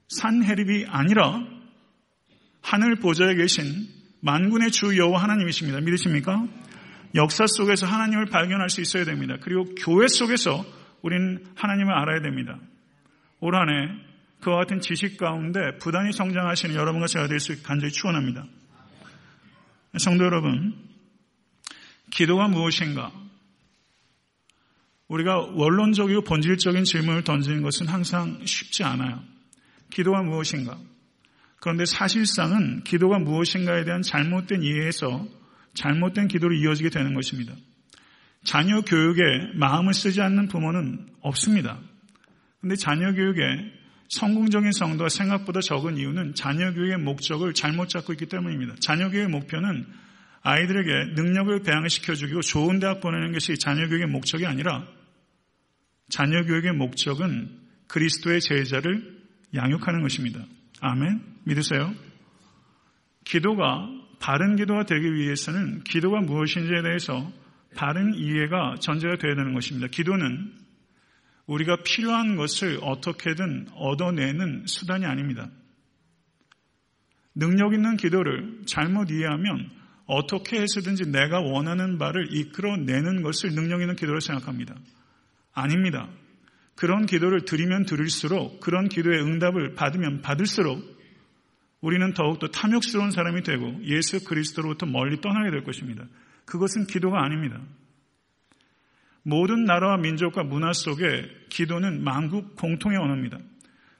산해립이 0.08 0.86
아니라 0.88 1.40
하늘 2.60 2.96
보좌에 2.96 3.34
계신 3.34 3.64
만군의 4.20 4.70
주 4.70 4.98
여호와 4.98 5.22
하나님이십니다. 5.22 5.80
믿으십니까? 5.80 6.46
역사 7.14 7.46
속에서 7.46 7.86
하나님을 7.86 8.26
발견할 8.26 8.68
수 8.68 8.82
있어야 8.82 9.04
됩니다. 9.04 9.36
그리고 9.40 9.64
교회 9.76 10.06
속에서 10.06 10.64
우리는 11.02 11.44
하나님을 11.54 11.92
알아야 11.92 12.20
됩니다. 12.20 12.58
올 13.40 13.56
한해 13.56 14.09
그와 14.40 14.56
같은 14.58 14.80
지식 14.80 15.16
가운데 15.18 15.76
부단히 15.78 16.12
성장하시는 16.12 16.74
여러분과 16.74 17.06
제가 17.06 17.28
될 17.28 17.40
수 17.40 17.52
있게 17.52 17.62
간절히 17.62 17.92
축원합니다. 17.92 18.46
성도 19.98 20.24
여러분, 20.24 20.74
기도가 22.10 22.48
무엇인가? 22.48 23.12
우리가 25.08 25.38
원론적이고 25.38 26.22
본질적인 26.22 26.84
질문을 26.84 27.24
던지는 27.24 27.62
것은 27.62 27.88
항상 27.88 28.40
쉽지 28.44 28.84
않아요. 28.84 29.22
기도가 29.90 30.22
무엇인가? 30.22 30.78
그런데 31.60 31.84
사실상은 31.84 32.84
기도가 32.84 33.18
무엇인가에 33.18 33.84
대한 33.84 34.02
잘못된 34.02 34.62
이해에서 34.62 35.26
잘못된 35.74 36.28
기도로 36.28 36.54
이어지게 36.54 36.90
되는 36.90 37.14
것입니다. 37.14 37.54
자녀 38.44 38.80
교육에 38.82 39.22
마음을 39.54 39.92
쓰지 39.92 40.22
않는 40.22 40.48
부모는 40.48 41.08
없습니다. 41.20 41.78
그런데 42.60 42.76
자녀 42.76 43.12
교육에 43.12 43.79
성공적인 44.10 44.72
성도가 44.72 45.08
생각보다 45.08 45.60
적은 45.60 45.96
이유는 45.96 46.34
자녀 46.34 46.72
교육의 46.72 46.98
목적을 46.98 47.54
잘못 47.54 47.88
잡고 47.88 48.12
있기 48.14 48.26
때문입니다. 48.26 48.74
자녀 48.80 49.08
교육의 49.08 49.28
목표는 49.28 49.86
아이들에게 50.42 51.14
능력을 51.14 51.62
배양시켜주고 51.62 52.40
좋은 52.40 52.80
대학 52.80 53.00
보내는 53.00 53.32
것이 53.32 53.56
자녀 53.56 53.88
교육의 53.88 54.08
목적이 54.08 54.46
아니라 54.46 54.84
자녀 56.08 56.42
교육의 56.44 56.72
목적은 56.72 57.56
그리스도의 57.86 58.40
제자를 58.40 59.20
양육하는 59.54 60.02
것입니다. 60.02 60.44
아멘. 60.80 61.20
믿으세요? 61.44 61.94
기도가 63.24 63.88
바른 64.18 64.56
기도가 64.56 64.86
되기 64.86 65.14
위해서는 65.14 65.84
기도가 65.84 66.20
무엇인지에 66.20 66.82
대해서 66.82 67.30
바른 67.76 68.14
이해가 68.14 68.76
전제가 68.80 69.18
되어야 69.18 69.36
되는 69.36 69.54
것입니다. 69.54 69.86
기도는 69.86 70.59
우리가 71.46 71.78
필요한 71.84 72.36
것을 72.36 72.78
어떻게든 72.82 73.68
얻어내는 73.74 74.66
수단이 74.66 75.04
아닙니다. 75.04 75.50
능력 77.34 77.72
있는 77.72 77.96
기도를 77.96 78.62
잘못 78.66 79.10
이해하면 79.10 79.70
어떻게 80.06 80.60
해서든지 80.60 81.10
내가 81.10 81.40
원하는 81.40 81.98
바를 81.98 82.28
이끌어내는 82.34 83.22
것을 83.22 83.54
능력 83.54 83.80
있는 83.80 83.94
기도로 83.96 84.20
생각합니다. 84.20 84.74
아닙니다. 85.52 86.08
그런 86.74 87.06
기도를 87.06 87.44
드리면 87.44 87.84
드릴수록 87.84 88.60
그런 88.60 88.88
기도의 88.88 89.22
응답을 89.22 89.74
받으면 89.74 90.22
받을수록 90.22 90.82
우리는 91.80 92.12
더욱더 92.14 92.48
탐욕스러운 92.48 93.10
사람이 93.10 93.42
되고 93.42 93.78
예수 93.84 94.24
그리스도로부터 94.24 94.86
멀리 94.86 95.20
떠나게 95.20 95.50
될 95.50 95.62
것입니다. 95.62 96.04
그것은 96.44 96.86
기도가 96.86 97.22
아닙니다. 97.22 97.60
모든 99.22 99.64
나라와 99.64 99.96
민족과 99.98 100.44
문화 100.44 100.72
속에 100.72 101.28
기도는 101.50 102.02
만국 102.02 102.56
공통의 102.56 102.98
언어입니다. 102.98 103.38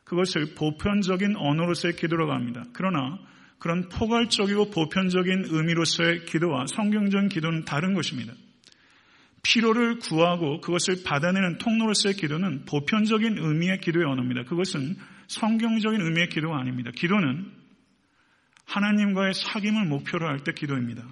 그것을 0.04 0.54
보편적인 0.54 1.37
언어로서의 1.37 1.96
기도라고 1.96 2.33
합니다. 2.33 2.64
그러나 2.72 3.18
그런 3.59 3.88
포괄적이고 3.88 4.70
보편적인 4.70 5.44
의미로서의 5.50 6.24
기도와 6.24 6.66
성경적인 6.66 7.28
기도는 7.28 7.64
다른 7.64 7.94
것입니다. 7.94 8.33
피로를 9.42 9.98
구하고 9.98 10.61
그것을 10.61 11.02
받아내는 11.04 11.59
통로로서의 11.59 12.14
기도는 12.14 12.64
보편적인 12.64 13.38
의미의 13.38 13.80
기도의 13.80 14.06
언어입니다. 14.06 14.44
그것은 14.44 14.96
성경적인 15.28 16.00
의미의 16.00 16.28
기도가 16.28 16.59
아닙니다. 16.59 16.90
기도는 16.94 17.52
하나님과의 18.66 19.35
사귐을 19.35 19.87
목표로 19.87 20.26
할 20.26 20.38
때 20.44 20.52
기도입니다. 20.52 21.04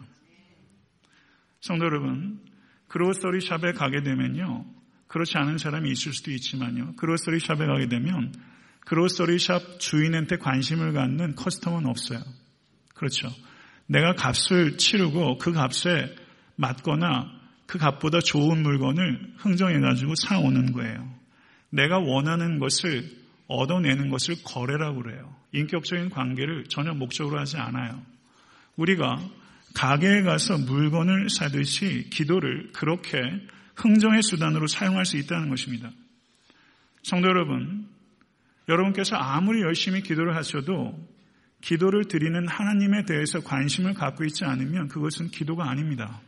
성도 1.60 1.84
여러분, 1.86 2.40
그로서리 2.88 3.40
샵에 3.40 3.72
가게 3.72 4.02
되면요. 4.02 4.64
그렇지 5.06 5.38
않은 5.38 5.58
사람이 5.58 5.90
있을 5.90 6.12
수도 6.12 6.30
있지만요. 6.30 6.94
그로서리 6.96 7.40
샵에 7.40 7.66
가게 7.66 7.88
되면 7.88 8.32
그로서리 8.80 9.38
샵 9.38 9.78
주인한테 9.78 10.36
관심을 10.36 10.92
갖는 10.92 11.34
커스텀은 11.34 11.86
없어요. 11.86 12.20
그렇죠. 12.94 13.28
내가 13.86 14.14
값을 14.14 14.76
치르고 14.76 15.38
그 15.38 15.52
값에 15.52 16.14
맞거나 16.56 17.30
그 17.66 17.78
값보다 17.78 18.20
좋은 18.20 18.62
물건을 18.62 19.34
흥정해가지고 19.36 20.14
사오는 20.26 20.72
거예요. 20.72 21.14
내가 21.70 21.98
원하는 21.98 22.58
것을 22.58 23.10
얻어내는 23.46 24.10
것을 24.10 24.36
거래라고 24.42 25.02
그래요. 25.02 25.34
인격적인 25.52 26.10
관계를 26.10 26.64
전혀 26.64 26.92
목적으로 26.92 27.38
하지 27.38 27.56
않아요. 27.56 28.02
우리가 28.76 29.18
가게에 29.74 30.22
가서 30.22 30.58
물건을 30.58 31.30
사듯이 31.30 32.08
기도를 32.10 32.70
그렇게 32.72 33.18
흥정의 33.76 34.22
수단으로 34.22 34.66
사용할 34.66 35.04
수 35.04 35.16
있다는 35.16 35.48
것입니다. 35.48 35.90
성도 37.02 37.28
여러분, 37.28 37.88
여러분께서 38.68 39.16
아무리 39.16 39.62
열심히 39.62 40.02
기도를 40.02 40.36
하셔도 40.36 40.98
기도를 41.60 42.04
드리는 42.04 42.46
하나님에 42.46 43.04
대해서 43.04 43.40
관심을 43.40 43.94
갖고 43.94 44.24
있지 44.24 44.44
않으면 44.44 44.88
그것은 44.88 45.28
기도가 45.28 45.68
아닙니다. 45.70 46.20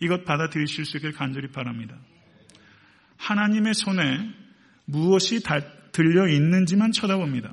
이것 0.00 0.24
받아들이실 0.24 0.84
수 0.84 0.96
있길 0.96 1.12
간절히 1.12 1.48
바랍니다. 1.48 1.96
하나님의 3.16 3.74
손에 3.74 4.34
무엇이 4.86 5.40
들려 5.92 6.28
있는지만 6.28 6.92
쳐다봅니다. 6.92 7.52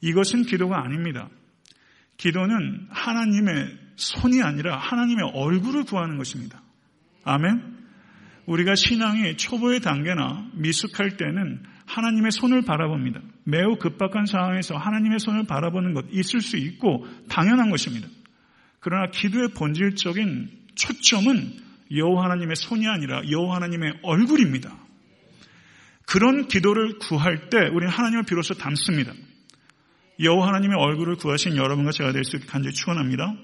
이것은 0.00 0.42
기도가 0.42 0.82
아닙니다. 0.84 1.28
기도는 2.16 2.86
하나님의 2.90 3.78
손이 3.96 4.42
아니라 4.42 4.76
하나님의 4.78 5.30
얼굴을 5.34 5.84
구하는 5.84 6.18
것입니다. 6.18 6.62
아멘? 7.24 7.76
우리가 8.46 8.74
신앙이 8.74 9.36
초보의 9.36 9.80
단계나 9.80 10.50
미숙할 10.54 11.16
때는 11.16 11.62
하나님의 11.86 12.30
손을 12.30 12.62
바라봅니다. 12.62 13.20
매우 13.44 13.76
급박한 13.76 14.26
상황에서 14.26 14.76
하나님의 14.76 15.18
손을 15.18 15.44
바라보는 15.44 15.94
것 15.94 16.06
있을 16.10 16.40
수 16.40 16.56
있고 16.56 17.06
당연한 17.28 17.70
것입니다. 17.70 18.08
그러나 18.80 19.10
기도의 19.10 19.48
본질적인 19.48 20.48
초점은 20.74 21.58
여호와 21.94 22.24
하나님의 22.24 22.56
손이 22.56 22.86
아니라 22.86 23.22
여호와 23.30 23.56
하나님의 23.56 24.00
얼굴입니다. 24.02 24.76
그런 26.06 26.46
기도를 26.46 26.98
구할 26.98 27.48
때 27.48 27.58
우리는 27.58 27.88
하나님을 27.88 28.24
비로소 28.24 28.54
닮습니다. 28.54 29.12
여호와 30.20 30.48
하나님의 30.48 30.76
얼굴을 30.78 31.16
구하신 31.16 31.56
여러분과 31.56 31.92
제가 31.92 32.12
될 32.12 32.24
수 32.24 32.36
있게 32.36 32.46
간절히 32.46 32.74
축원합니다. 32.74 33.34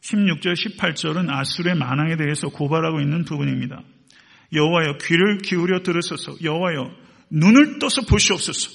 16절 0.00 0.54
18절은 0.54 1.30
아술의 1.30 1.74
만왕에 1.74 2.16
대해서 2.16 2.48
고발하고 2.48 3.00
있는 3.00 3.24
부분입니다. 3.24 3.82
여호와여 4.52 4.98
귀를 5.02 5.38
기울여 5.38 5.82
들으소서 5.82 6.36
여호와여 6.42 6.90
눈을 7.30 7.78
떠서 7.78 8.02
보시옵소서 8.02 8.70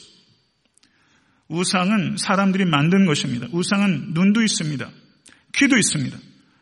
우상은 1.47 2.17
사람들이 2.17 2.65
만든 2.65 3.05
것입니다. 3.05 3.47
우상은 3.51 4.13
눈도 4.13 4.41
있습니다. 4.41 4.89
귀도 5.55 5.77
있습니다. 5.77 6.17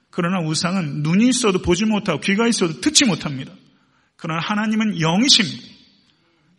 그러나 0.10 0.40
우상은 0.48 1.04
눈이 1.04 1.28
있어도 1.30 1.62
보지 1.62 1.86
못하고 1.86 2.20
귀가 2.22 2.48
있어도 2.48 2.82
듣지 2.82 3.06
못합니다. 3.06 3.54
그러나 4.16 4.42
하나님은 4.42 5.00
영이십니다. 5.00 5.64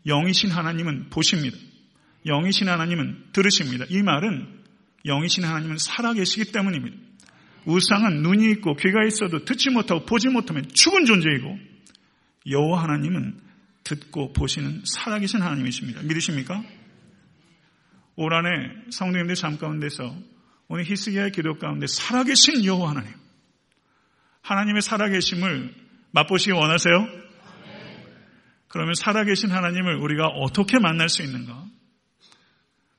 영이신 0.07 0.51
하나님은 0.51 1.11
보십니다. 1.11 1.57
영이신 2.27 2.69
하나님은 2.69 3.33
들으십니다. 3.33 3.85
이 3.89 4.03
말은 4.03 4.63
영이신 5.05 5.45
하나님은 5.45 5.79
살아계시기 5.79 6.53
때문입니다. 6.53 6.97
우상은 7.67 8.23
눈이 8.23 8.51
있고 8.53 8.77
귀가 8.77 9.05
있어도 9.07 9.45
듣지 9.45 9.71
못하고 9.71 10.05
보지 10.05 10.29
못하면 10.29 10.69
죽은 10.69 11.07
존재이고 11.07 11.59
여호와 12.47 12.83
하나님은 12.83 13.41
듣고 13.85 14.33
보시는 14.33 14.83
살아계신 14.85 15.43
하나님이십니다. 15.43 16.03
믿으십니까? 16.03 16.63
올 18.17 18.35
한해 18.35 18.91
성도님들 18.91 19.35
잠 19.35 19.59
가운데서 19.59 20.17
오늘 20.69 20.85
히스기야의 20.85 21.33
기도 21.33 21.59
가운데 21.59 21.87
살아계신 21.87 22.65
여호와 22.65 22.91
하나님 22.91 23.13
하나님의 24.43 24.83
살아계심을 24.83 25.75
맛보시기 26.13 26.53
원하세요? 26.53 27.09
그러면 28.69 28.95
살아계신 28.95 29.51
하나님을 29.51 29.97
우리가 29.97 30.27
어떻게 30.27 30.79
만날 30.79 31.09
수 31.09 31.23
있는가? 31.23 31.65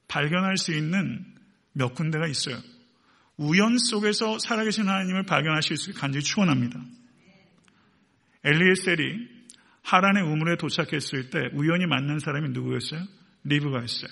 발견할 0.07 0.57
수 0.57 0.73
있는 0.73 1.25
몇 1.73 1.93
군데가 1.93 2.27
있어요. 2.27 2.57
우연 3.37 3.77
속에서 3.77 4.39
살아계신 4.39 4.87
하나님을 4.87 5.23
발견하실 5.23 5.77
수 5.77 5.89
있게 5.89 5.99
간절히 5.99 6.23
축원합니다. 6.23 6.79
엘리에셀이 8.43 9.27
하란의 9.81 10.23
우물에 10.23 10.57
도착했을 10.57 11.29
때 11.29 11.49
우연히 11.53 11.85
만난 11.85 12.19
사람이 12.19 12.49
누구였어요? 12.49 13.01
리브가였어요. 13.43 14.09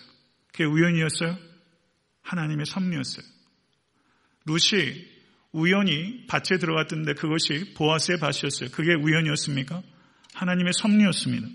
그게 0.51 0.65
우연이었어요? 0.65 1.37
하나님의 2.21 2.65
섭리였어요. 2.65 3.25
룻이 4.45 5.07
우연히 5.51 6.25
밭에 6.27 6.57
들어갔던데 6.59 7.13
그것이 7.13 7.73
보아스의 7.75 8.19
밭이었어요. 8.19 8.69
그게 8.71 8.93
우연이었습니까? 8.93 9.81
하나님의 10.33 10.73
섭리였습니다. 10.73 11.47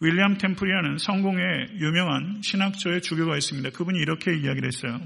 윌리엄 0.00 0.38
템플리아는 0.38 0.98
성공의 0.98 1.78
유명한 1.80 2.40
신학조의 2.42 3.02
주교가 3.02 3.36
있습니다. 3.36 3.70
그분이 3.70 3.98
이렇게 3.98 4.36
이야기를 4.36 4.68
했어요. 4.68 5.00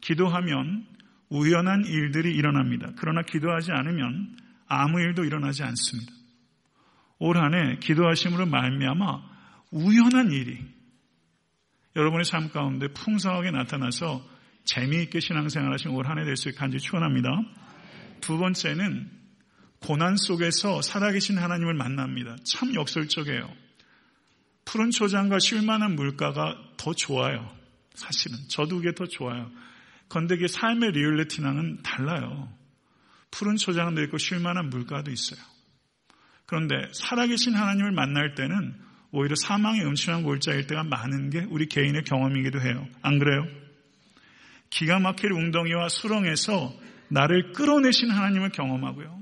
기도하면 0.00 0.86
우연한 1.30 1.84
일들이 1.86 2.34
일어납니다. 2.34 2.90
그러나 2.96 3.22
기도하지 3.22 3.72
않으면 3.72 4.36
아무 4.66 5.00
일도 5.00 5.24
일어나지 5.24 5.62
않습니다. 5.62 6.12
올 7.18 7.38
한해 7.38 7.78
기도하심으로 7.80 8.46
말미암아 8.46 9.22
우연한 9.72 10.30
일이 10.30 10.58
여러분의 11.96 12.24
삶 12.24 12.50
가운데 12.50 12.88
풍성하게 12.88 13.50
나타나서 13.50 14.24
재미있게 14.64 15.20
신앙생활 15.20 15.72
하신 15.72 15.90
올 15.92 16.06
한해 16.06 16.24
될 16.24 16.36
수 16.36 16.50
있게 16.50 16.58
간절히 16.58 16.80
축원합니다. 16.80 17.28
두 18.20 18.38
번째는 18.38 19.10
고난 19.80 20.16
속에서 20.16 20.82
살아계신 20.82 21.38
하나님을 21.38 21.74
만납니다. 21.74 22.36
참 22.44 22.74
역설적이에요. 22.74 23.67
푸른 24.68 24.90
초장과 24.90 25.38
쉴만한 25.38 25.96
물가가 25.96 26.54
더 26.76 26.92
좋아요. 26.92 27.50
사실은 27.94 28.36
저도 28.48 28.76
그게 28.76 28.94
더 28.94 29.06
좋아요. 29.06 29.50
그런데 30.08 30.36
그 30.36 30.46
삶의 30.46 30.92
리얼리티랑은 30.92 31.82
달라요. 31.82 32.52
푸른 33.30 33.56
초장도 33.56 34.02
있고 34.04 34.18
쉴만한 34.18 34.68
물가도 34.68 35.10
있어요. 35.10 35.40
그런데 36.44 36.74
살아계신 36.92 37.54
하나님을 37.54 37.92
만날 37.92 38.34
때는 38.34 38.74
오히려 39.10 39.34
사망의 39.36 39.86
음침한 39.86 40.22
골짜일 40.22 40.66
때가 40.66 40.84
많은 40.84 41.30
게 41.30 41.46
우리 41.48 41.66
개인의 41.66 42.04
경험이기도 42.04 42.60
해요. 42.60 42.86
안 43.00 43.18
그래요? 43.18 43.46
기가 44.68 44.98
막힐 44.98 45.32
웅덩이와 45.32 45.88
수렁에서 45.88 46.74
나를 47.08 47.52
끌어내신 47.54 48.10
하나님을 48.10 48.50
경험하고요. 48.50 49.18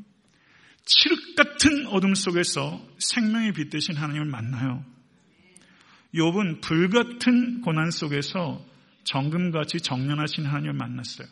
칠흑 0.85 1.37
같은 1.37 1.87
어둠 1.87 2.17
속에서 2.17 2.85
생명의 2.99 3.53
빛 3.53 3.71
대신 3.71 3.97
하나님을 3.97 4.27
만나요. 4.27 4.96
욥은 6.17 6.63
불같은 6.63 7.61
고난 7.61 7.91
속에서 7.91 8.65
정금같이 9.05 9.81
정련하신 9.81 10.47
하나님을 10.47 10.73
만났어요. 10.75 11.29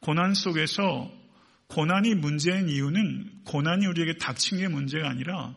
고난 0.00 0.34
속에서 0.34 1.10
고난이 1.68 2.16
문제인 2.16 2.68
이유는 2.68 3.44
고난이 3.46 3.86
우리에게 3.86 4.18
닥친 4.18 4.58
게 4.58 4.68
문제가 4.68 5.08
아니라 5.08 5.54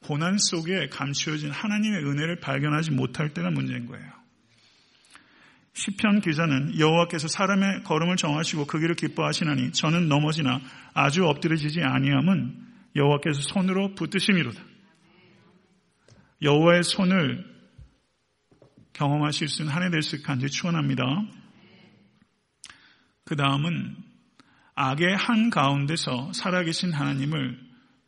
고난 0.00 0.38
속에 0.38 0.88
감추어진 0.88 1.50
하나님의 1.50 2.04
은혜를 2.04 2.40
발견하지 2.40 2.92
못할 2.92 3.34
때가 3.34 3.50
문제인 3.50 3.86
거예요. 3.86 4.06
시편 5.74 6.20
기자는 6.20 6.78
여호와께서 6.78 7.28
사람의 7.28 7.82
걸음을 7.84 8.16
정하시고 8.16 8.66
그 8.66 8.78
길을 8.80 8.94
기뻐하시나니 8.94 9.72
저는 9.72 10.08
넘어지나 10.08 10.60
아주 10.94 11.24
엎드려지지 11.26 11.80
아니함은 11.82 12.54
여호와께서 12.96 13.42
손으로 13.42 13.94
붙드심이로다. 13.94 14.67
여호와의 16.42 16.82
손을 16.84 17.44
경험하실 18.92 19.48
수 19.48 19.62
있는 19.62 19.74
한 19.74 19.82
해 19.82 19.90
될 19.90 20.02
수 20.02 20.16
있게 20.16 20.26
간절히 20.26 20.50
축원합니다. 20.50 21.04
그 23.24 23.36
다음은 23.36 23.96
악의 24.74 25.16
한 25.16 25.50
가운데서 25.50 26.32
살아계신 26.32 26.92
하나님을 26.92 27.58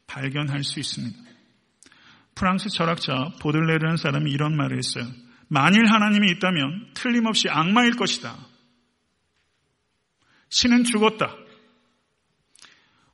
발견할 0.07 0.65
수 0.65 0.81
있습니다. 0.81 1.19
프랑스 2.35 2.69
철학자 2.71 3.31
보들레르라는 3.41 3.97
사람이 3.97 4.31
이런 4.31 4.57
말을 4.57 4.79
했어요. 4.79 5.05
만일 5.49 5.87
하나님이 5.87 6.31
있다면 6.33 6.91
틀림없이 6.95 7.49
악마일 7.49 7.97
것이다. 7.97 8.37
신은 10.49 10.85
죽었다. 10.85 11.35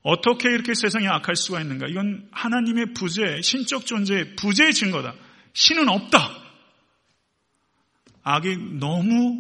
어떻게 0.06 0.50
이렇게 0.50 0.72
세상에 0.72 1.08
악할 1.08 1.34
수가 1.34 1.60
있는가? 1.60 1.88
이건 1.88 2.28
하나님의 2.30 2.94
부재, 2.94 3.42
신적 3.42 3.86
존재의 3.86 4.36
부재의 4.36 4.72
증거다. 4.72 5.16
신은 5.52 5.88
없다. 5.88 6.30
악이 8.22 8.78
너무 8.78 9.36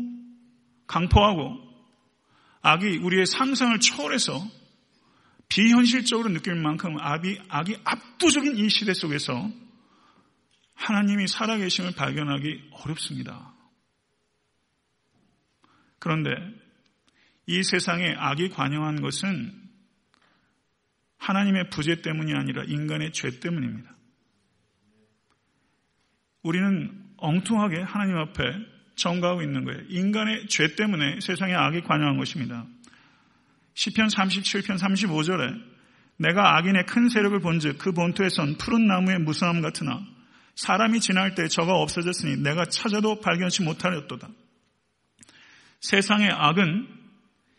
강포하고 0.88 1.56
악이 2.62 2.96
우리의 2.96 3.26
상상을 3.26 3.78
초월해서 3.78 4.44
비현실적으로 5.48 6.30
느낄 6.30 6.56
만큼 6.56 6.96
악이, 6.98 7.38
악이 7.48 7.78
압도적인 7.84 8.56
이 8.56 8.68
시대 8.68 8.92
속에서 8.92 9.48
하나님이 10.74 11.28
살아계심을 11.28 11.92
발견하기 11.92 12.70
어렵습니다. 12.72 13.54
그런데 16.00 16.32
이 17.46 17.62
세상에 17.62 18.16
악이 18.18 18.48
관영한 18.48 19.00
것은 19.00 19.65
하나님의 21.18 21.70
부재 21.70 22.02
때문이 22.02 22.34
아니라 22.34 22.62
인간의 22.64 23.12
죄 23.12 23.40
때문입니다. 23.40 23.90
우리는 26.42 27.04
엉뚱하게 27.16 27.80
하나님 27.82 28.16
앞에 28.16 28.42
정가하고 28.94 29.42
있는 29.42 29.64
거예요. 29.64 29.82
인간의 29.88 30.46
죄 30.48 30.74
때문에 30.74 31.20
세상에 31.20 31.54
악이 31.54 31.82
관여한 31.82 32.16
것입니다. 32.18 32.66
시편 33.74 34.08
37편 34.08 34.78
35절에 34.78 35.76
내가 36.18 36.56
악인의 36.56 36.86
큰 36.86 37.08
세력을 37.08 37.38
본즉 37.40 37.78
그 37.78 37.92
본토에선 37.92 38.56
푸른 38.56 38.86
나무의 38.86 39.18
무성함 39.18 39.60
같으나 39.60 40.00
사람이 40.54 41.00
지날 41.00 41.34
때 41.34 41.48
저가 41.48 41.74
없어졌으니 41.74 42.38
내가 42.42 42.64
찾아도 42.64 43.20
발견치 43.20 43.62
못하였도다. 43.62 44.28
세상의 45.80 46.30
악은 46.30 46.88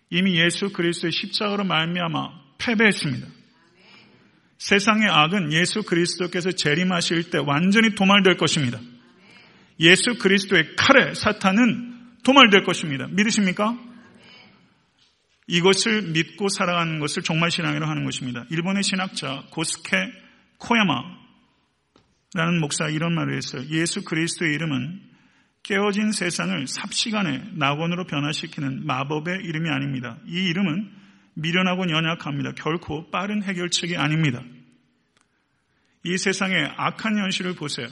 이미 0.09 0.39
예수 0.39 0.71
그리스도의 0.71 1.11
십자가로 1.11 1.63
말미암아 1.65 2.55
패배했습니다. 2.57 3.36
세상의 4.57 5.07
악은 5.09 5.53
예수 5.53 5.83
그리스도께서 5.83 6.51
재림하실 6.51 7.29
때 7.29 7.37
완전히 7.37 7.95
도말될 7.95 8.37
것입니다. 8.37 8.79
예수 9.79 10.17
그리스도의 10.17 10.75
칼에 10.75 11.13
사탄은 11.13 11.95
도말될 12.23 12.63
것입니다. 12.63 13.07
믿으십니까? 13.07 13.77
이것을 15.47 16.11
믿고 16.11 16.49
살아가는 16.49 16.99
것을 16.99 17.23
정말 17.23 17.51
신앙이라고 17.51 17.89
하는 17.89 18.03
것입니다. 18.03 18.45
일본의 18.49 18.83
신학자 18.83 19.43
고스케 19.51 19.95
코야마라는 20.57 22.59
목사 22.59 22.89
이런 22.89 23.15
말을 23.15 23.37
했어요. 23.37 23.63
예수 23.69 24.03
그리스도의 24.03 24.53
이름은 24.55 25.01
깨어진 25.63 26.11
세상을 26.11 26.67
삽시간에 26.67 27.51
낙원으로 27.55 28.05
변화시키는 28.05 28.85
마법의 28.85 29.43
이름이 29.43 29.69
아닙니다. 29.69 30.17
이 30.25 30.49
이름은 30.49 30.96
미련하고 31.37 31.89
연약합니다. 31.89 32.53
결코 32.53 33.09
빠른 33.11 33.43
해결책이 33.43 33.95
아닙니다. 33.95 34.43
이 36.03 36.17
세상의 36.17 36.73
악한 36.77 37.17
현실을 37.17 37.55
보세요. 37.55 37.87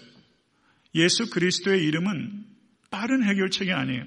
예수 0.96 1.30
그리스도의 1.30 1.84
이름은 1.84 2.46
빠른 2.90 3.24
해결책이 3.24 3.72
아니에요. 3.72 4.04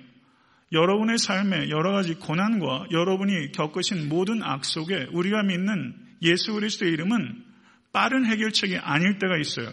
여러분의 0.72 1.18
삶에 1.18 1.70
여러 1.70 1.92
가지 1.92 2.14
고난과 2.14 2.88
여러분이 2.90 3.52
겪으신 3.52 4.08
모든 4.08 4.42
악 4.42 4.64
속에 4.64 5.08
우리가 5.12 5.42
믿는 5.42 5.94
예수 6.22 6.52
그리스도의 6.54 6.92
이름은 6.92 7.44
빠른 7.92 8.26
해결책이 8.26 8.76
아닐 8.78 9.18
때가 9.18 9.38
있어요. 9.38 9.72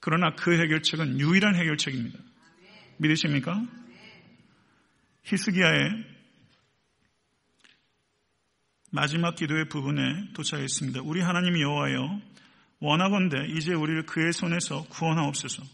그러나 0.00 0.34
그 0.34 0.60
해결책은 0.60 1.18
유일한 1.20 1.54
해결책입니다. 1.54 2.18
믿으십니까? 2.98 3.64
히스기야의 5.24 6.13
마지막 8.94 9.34
기도의 9.34 9.68
부분에 9.68 10.28
도착했습니다. 10.34 11.00
우리 11.02 11.20
하나님 11.20 11.60
여호와여 11.60 12.20
원하건대 12.78 13.48
이제 13.48 13.74
우리를 13.74 14.06
그의 14.06 14.32
손에서 14.32 14.84
구원하옵소서. 14.84 15.64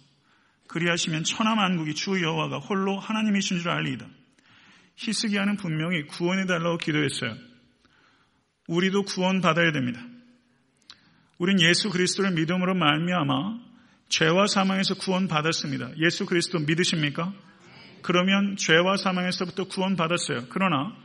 그리하시면 0.69 1.25
천하만국이 1.25 1.95
주 1.95 2.19
여호와가 2.23 2.61
홀로 2.61 2.99
하나님이신 2.99 3.59
줄 3.59 3.73
알리이다. 3.73 4.07
히스기야는 4.97 5.59
분명히 5.59 6.07
구원해 6.07 6.47
달라고 6.47 6.79
기도했어요. 6.79 7.37
우리도 8.69 9.03
구원 9.03 9.43
받아야 9.43 9.71
됩니다. 9.71 10.01
우린 11.37 11.61
예수 11.61 11.91
그리스도를 11.91 12.31
믿음으로 12.31 12.75
말미암아 12.75 13.59
죄와 14.09 14.47
사망에서 14.47 14.95
구원 14.95 15.29
받았습니다. 15.29 15.91
예수 15.99 16.25
그리스도 16.25 16.59
믿으십니까? 16.61 17.35
그러면 18.01 18.57
죄와 18.57 18.97
사망에서부터 18.97 19.65
구원 19.65 19.97
받았어요. 19.97 20.47
그러나 20.49 20.97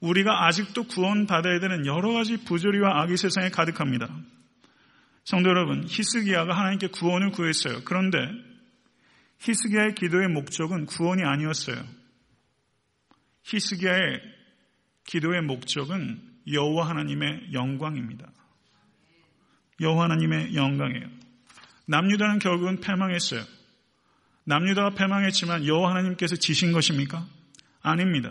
우리가 0.00 0.46
아직도 0.46 0.84
구원 0.84 1.26
받아야 1.26 1.60
되는 1.60 1.86
여러 1.86 2.12
가지 2.12 2.38
부조리와 2.44 3.02
악이 3.02 3.16
세상에 3.16 3.50
가득합니다. 3.50 4.08
성도 5.24 5.50
여러분, 5.50 5.84
히스기야가 5.86 6.56
하나님께 6.56 6.88
구원을 6.88 7.30
구했어요. 7.30 7.82
그런데 7.84 8.18
히스기야의 9.40 9.94
기도의 9.94 10.28
목적은 10.28 10.86
구원이 10.86 11.22
아니었어요. 11.22 11.82
히스기야의 13.44 14.20
기도의 15.04 15.42
목적은 15.42 16.20
여호와 16.50 16.88
하나님의 16.88 17.52
영광입니다. 17.52 18.30
여호와 19.80 20.04
하나님의 20.04 20.54
영광이에요. 20.54 21.08
남유다는 21.86 22.38
결국은 22.38 22.80
패망했어요. 22.80 23.42
남유다가 24.44 24.90
패망했지만 24.90 25.66
여호와 25.66 25.90
하나님께서 25.90 26.36
지신 26.36 26.72
것입니까? 26.72 27.26
아닙니다. 27.82 28.30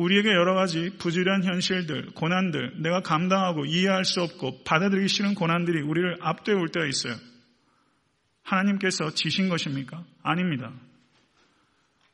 우리에게 0.00 0.30
여러 0.30 0.54
가지 0.54 0.88
부질한 0.98 1.44
현실들, 1.44 2.12
고난들, 2.14 2.80
내가 2.80 3.02
감당하고 3.02 3.66
이해할 3.66 4.06
수 4.06 4.22
없고 4.22 4.64
받아들이기 4.64 5.08
싫은 5.08 5.34
고난들이 5.34 5.82
우리를 5.82 6.16
압도해 6.20 6.56
올 6.56 6.70
때가 6.70 6.86
있어요. 6.86 7.14
하나님께서 8.42 9.12
지신 9.12 9.50
것입니까? 9.50 10.02
아닙니다. 10.22 10.72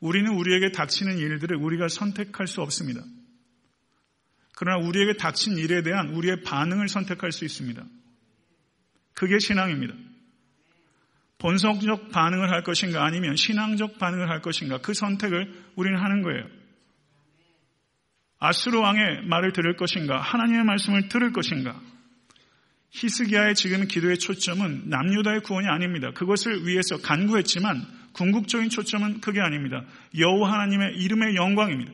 우리는 0.01 0.29
우리에게 0.35 0.71
닥치는 0.71 1.17
일들을 1.17 1.55
우리가 1.55 1.87
선택할 1.87 2.47
수 2.47 2.61
없습니다. 2.61 3.01
그러나 4.53 4.85
우리에게 4.85 5.15
닥친 5.15 5.57
일에 5.57 5.81
대한 5.81 6.09
우리의 6.09 6.41
반응을 6.43 6.89
선택할 6.89 7.31
수 7.31 7.45
있습니다. 7.45 7.81
그게 9.13 9.39
신앙입니다. 9.39 9.93
본성적 11.37 12.11
반응을 12.11 12.49
할 12.49 12.63
것인가 12.63 13.05
아니면 13.05 13.37
신앙적 13.37 13.97
반응을 13.97 14.29
할 14.29 14.41
것인가 14.41 14.79
그 14.79 14.93
선택을 14.93 15.53
우리는 15.77 15.97
하는 15.97 16.21
거예요. 16.21 16.56
아수르 18.39 18.79
왕의 18.79 19.25
말을 19.25 19.51
들을 19.51 19.75
것인가 19.75 20.19
하나님의 20.19 20.63
말씀을 20.63 21.09
들을 21.09 21.31
것인가 21.31 21.79
히스기야의 22.91 23.55
지금 23.55 23.87
기도의 23.87 24.17
초점은 24.19 24.83
남유다의 24.89 25.41
구원이 25.41 25.67
아닙니다. 25.67 26.11
그것을 26.11 26.65
위해서 26.65 26.97
간구했지만 26.97 27.85
궁극적인 28.13 28.69
초점은 28.69 29.21
그게 29.21 29.39
아닙니다. 29.39 29.83
여호와 30.17 30.53
하나님의 30.53 30.95
이름의 30.97 31.35
영광입니다. 31.35 31.91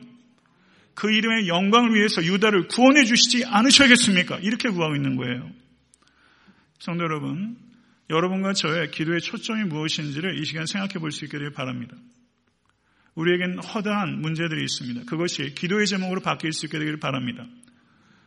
그 0.94 1.10
이름의 1.10 1.48
영광을 1.48 1.94
위해서 1.94 2.24
유다를 2.24 2.68
구원해 2.68 3.04
주시지 3.04 3.44
않으셔야겠습니까? 3.46 4.38
이렇게 4.38 4.70
구하고 4.70 4.94
있는 4.94 5.16
거예요. 5.16 5.50
성도 6.78 7.04
여러분, 7.04 7.56
여러분과 8.10 8.52
저의 8.52 8.90
기도의 8.90 9.20
초점이 9.20 9.64
무엇인지를 9.64 10.38
이 10.38 10.44
시간 10.44 10.66
생각해 10.66 10.94
볼수 11.00 11.26
되길 11.26 11.50
바랍니다. 11.50 11.96
우리에겐 13.14 13.58
허다한 13.58 14.20
문제들이 14.20 14.62
있습니다. 14.62 15.02
그것이 15.06 15.54
기도의 15.54 15.86
제목으로 15.86 16.20
바뀔 16.20 16.52
수 16.52 16.66
있게 16.66 16.78
되길 16.78 16.98
바랍니다. 16.98 17.46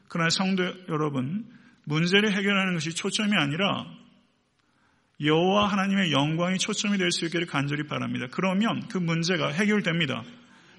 그러나 0.08 0.30
성도 0.30 0.64
여러분, 0.90 1.46
문제를 1.84 2.32
해결하는 2.32 2.74
것이 2.74 2.92
초점이 2.96 3.32
아니라 3.38 3.86
여호와 5.20 5.68
하나님의 5.68 6.12
영광이 6.12 6.58
초점이 6.60 6.98
될 6.98 7.12
수 7.12 7.26
있기를 7.26 7.48
간절히 7.48 7.84
바랍니다. 7.88 8.28
그러면 8.32 8.88
그 8.88 8.98
문제가 8.98 9.50
해결됩니다. 9.50 10.24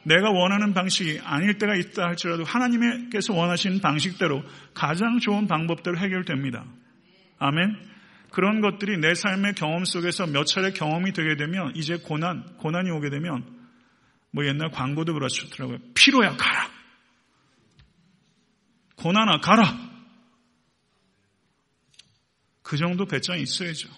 내가 0.04 0.30
원하는 0.30 0.72
방식이 0.72 1.20
아닐 1.24 1.58
때가 1.58 1.74
있다 1.74 2.04
할지라도 2.04 2.44
하나님께서 2.44 3.34
원하신 3.34 3.80
방식대로 3.80 4.42
가장 4.72 5.18
좋은 5.18 5.46
방법대로 5.48 5.98
해결됩니다. 5.98 6.64
아멘. 7.38 7.76
그런 8.30 8.60
것들이 8.60 8.98
내 8.98 9.14
삶의 9.14 9.54
경험 9.54 9.84
속에서 9.84 10.26
몇 10.26 10.44
차례 10.44 10.70
경험이 10.70 11.12
되게 11.12 11.36
되면 11.36 11.72
이제 11.74 11.96
고난, 11.96 12.44
고난이 12.58 12.90
오게 12.90 13.10
되면 13.10 13.57
뭐 14.30 14.44
옛날 14.46 14.70
광고도 14.70 15.14
그렇더라고요. 15.14 15.78
피로야 15.94 16.36
가라. 16.36 16.70
고난아 18.96 19.40
가라. 19.40 19.88
그 22.62 22.76
정도 22.76 23.06
배짱이 23.06 23.42
있어야죠. 23.42 23.88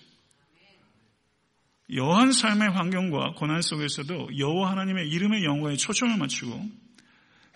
여한 1.95 2.31
삶의 2.31 2.71
환경과 2.71 3.33
고난 3.33 3.63
속에서도 3.63 4.39
여호와 4.39 4.71
하나님의 4.71 5.09
이름의 5.09 5.45
영광에 5.45 5.77
초점을 5.77 6.17
맞추고 6.17 6.71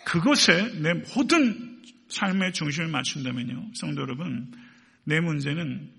그것에 0.05 0.81
내 0.81 0.93
모든 1.15 1.83
삶의 2.09 2.53
중심을 2.53 2.89
맞춘다면요. 2.89 3.71
성도 3.75 4.03
여러분, 4.03 4.53
내 5.05 5.21
문제는 5.21 5.93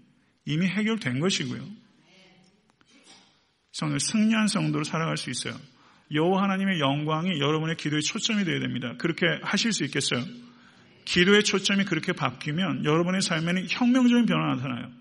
이미 0.45 0.67
해결된 0.67 1.19
것이고요. 1.19 1.65
성을 3.71 3.99
승리한 3.99 4.47
성도로 4.47 4.83
살아갈 4.83 5.17
수 5.17 5.29
있어요. 5.29 5.57
여호와 6.13 6.43
하나님의 6.43 6.79
영광이 6.79 7.39
여러분의 7.39 7.77
기도의 7.77 8.01
초점이 8.01 8.43
되어야 8.43 8.59
됩니다. 8.59 8.93
그렇게 8.97 9.25
하실 9.41 9.73
수 9.73 9.83
있겠어요? 9.85 10.23
기도의 11.05 11.43
초점이 11.43 11.85
그렇게 11.85 12.13
바뀌면 12.13 12.85
여러분의 12.85 13.21
삶에는 13.21 13.67
혁명적인 13.69 14.25
변화가 14.25 14.55
나타나요. 14.55 14.91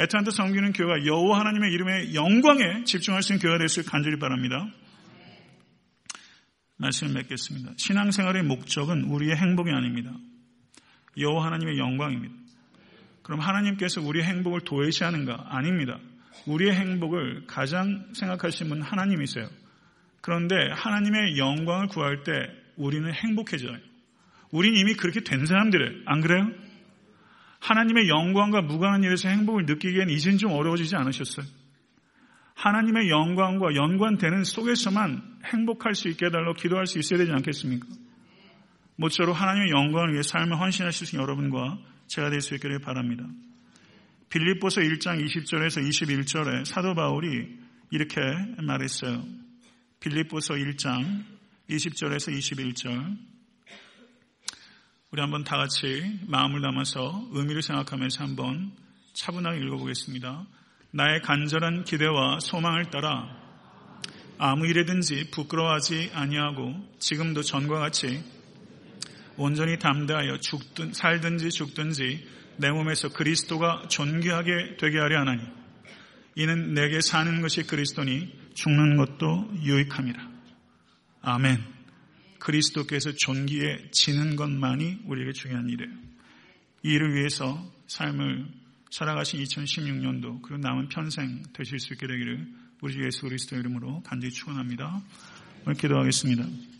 애틀란타 0.00 0.30
성기는 0.30 0.72
교회가 0.72 1.06
여호와 1.06 1.40
하나님의 1.40 1.72
이름의 1.72 2.14
영광에 2.14 2.84
집중할 2.84 3.22
수 3.22 3.32
있는 3.32 3.42
교회가 3.42 3.58
될수 3.58 3.80
있게 3.80 3.90
간절히 3.90 4.18
바랍니다. 4.18 4.68
말씀을 6.76 7.14
맺겠습니다. 7.14 7.72
신앙생활의 7.76 8.44
목적은 8.44 9.04
우리의 9.04 9.36
행복이 9.36 9.70
아닙니다. 9.72 10.12
여호와 11.18 11.46
하나님의 11.46 11.78
영광입니다. 11.78 12.34
그럼 13.22 13.40
하나님께서 13.40 14.00
우리의 14.00 14.24
행복을 14.24 14.60
도외시하는가? 14.60 15.46
아닙니다. 15.48 15.98
우리의 16.46 16.74
행복을 16.74 17.46
가장 17.48 18.06
생각하시는 18.14 18.70
분 18.70 18.82
하나님이세요. 18.82 19.48
그런데 20.20 20.54
하나님의 20.72 21.38
영광을 21.38 21.88
구할 21.88 22.22
때 22.22 22.32
우리는 22.76 23.12
행복해져요. 23.12 23.76
우린 24.50 24.74
이미 24.76 24.94
그렇게 24.94 25.20
된 25.20 25.46
사람들이에요. 25.46 26.02
안 26.06 26.20
그래요? 26.20 26.48
하나님의 27.60 28.08
영광과 28.08 28.62
무관한 28.62 29.02
일에서 29.02 29.28
행복을 29.28 29.66
느끼기엔 29.66 30.10
이젠 30.10 30.38
좀 30.38 30.52
어려워지지 30.52 30.96
않으셨어요? 30.96 31.46
하나님의 32.54 33.08
영광과 33.08 33.74
연관되는 33.74 34.44
속에서만 34.44 35.40
행복할 35.44 35.94
수 35.94 36.08
있게 36.08 36.26
해달라고 36.26 36.54
기도할 36.54 36.86
수 36.86 36.98
있어야 36.98 37.18
되지 37.18 37.32
않겠습니까? 37.32 37.86
모쪼록 38.96 39.40
하나님의 39.40 39.70
영광을 39.70 40.12
위해 40.12 40.22
삶을 40.22 40.58
헌신하실 40.58 41.06
수 41.06 41.16
있는 41.16 41.22
여러분과 41.22 41.78
제가 42.08 42.30
될 42.30 42.40
수 42.40 42.54
있기를 42.54 42.80
바랍니다. 42.80 43.24
빌립보서 44.28 44.80
1장 44.80 45.24
20절에서 45.24 45.86
21절에 45.88 46.64
사도 46.64 46.94
바울이 46.94 47.58
이렇게 47.90 48.20
말했어요. 48.62 49.22
빌립보서 50.00 50.54
1장 50.54 51.24
20절에서 51.68 52.32
21절 52.32 53.18
우리 55.10 55.20
한번 55.20 55.42
다 55.42 55.56
같이 55.56 56.20
마음을 56.28 56.60
담아서 56.60 57.28
의미를 57.32 57.62
생각하면서 57.62 58.22
한번 58.22 58.70
차분하게 59.14 59.58
읽어보겠습니다. 59.58 60.46
나의 60.92 61.22
간절한 61.22 61.82
기대와 61.82 62.38
소망을 62.40 62.90
따라 62.90 63.36
아무 64.38 64.66
일에든지 64.66 65.30
부끄러워하지 65.32 66.12
아니하고 66.14 66.76
지금도 67.00 67.42
전과 67.42 67.80
같이 67.80 68.22
온전히 69.36 69.80
담대하여 69.80 70.38
죽든 70.38 70.92
살든지 70.92 71.50
죽든지 71.50 72.24
내 72.58 72.70
몸에서 72.70 73.08
그리스도가 73.08 73.88
존귀하게 73.88 74.76
되게 74.78 74.98
하려 74.98 75.20
하나니 75.20 75.42
이는 76.36 76.74
내게 76.74 77.00
사는 77.00 77.40
것이 77.40 77.64
그리스도니 77.64 78.37
죽는 78.58 78.96
것도 78.96 79.52
유익함이라. 79.62 80.28
아멘. 81.22 81.62
그리스도께서 82.40 83.12
존귀해지는 83.12 84.34
것만이 84.34 85.02
우리에게 85.04 85.32
중요한 85.32 85.68
일이에요. 85.68 85.92
이 86.82 86.90
일을 86.90 87.14
위해서 87.14 87.72
삶을 87.86 88.48
살아가신 88.90 89.42
2016년도 89.44 90.42
그리고 90.42 90.58
남은 90.58 90.88
평생 90.88 91.42
되실 91.52 91.78
수 91.78 91.92
있게 91.92 92.08
되기를 92.08 92.48
우리 92.80 93.04
예수 93.04 93.22
그리스도 93.22 93.54
이름으로 93.56 94.02
간절히 94.02 94.32
축원합니다. 94.32 95.02
오늘 95.64 95.74
기도하겠습니다. 95.74 96.77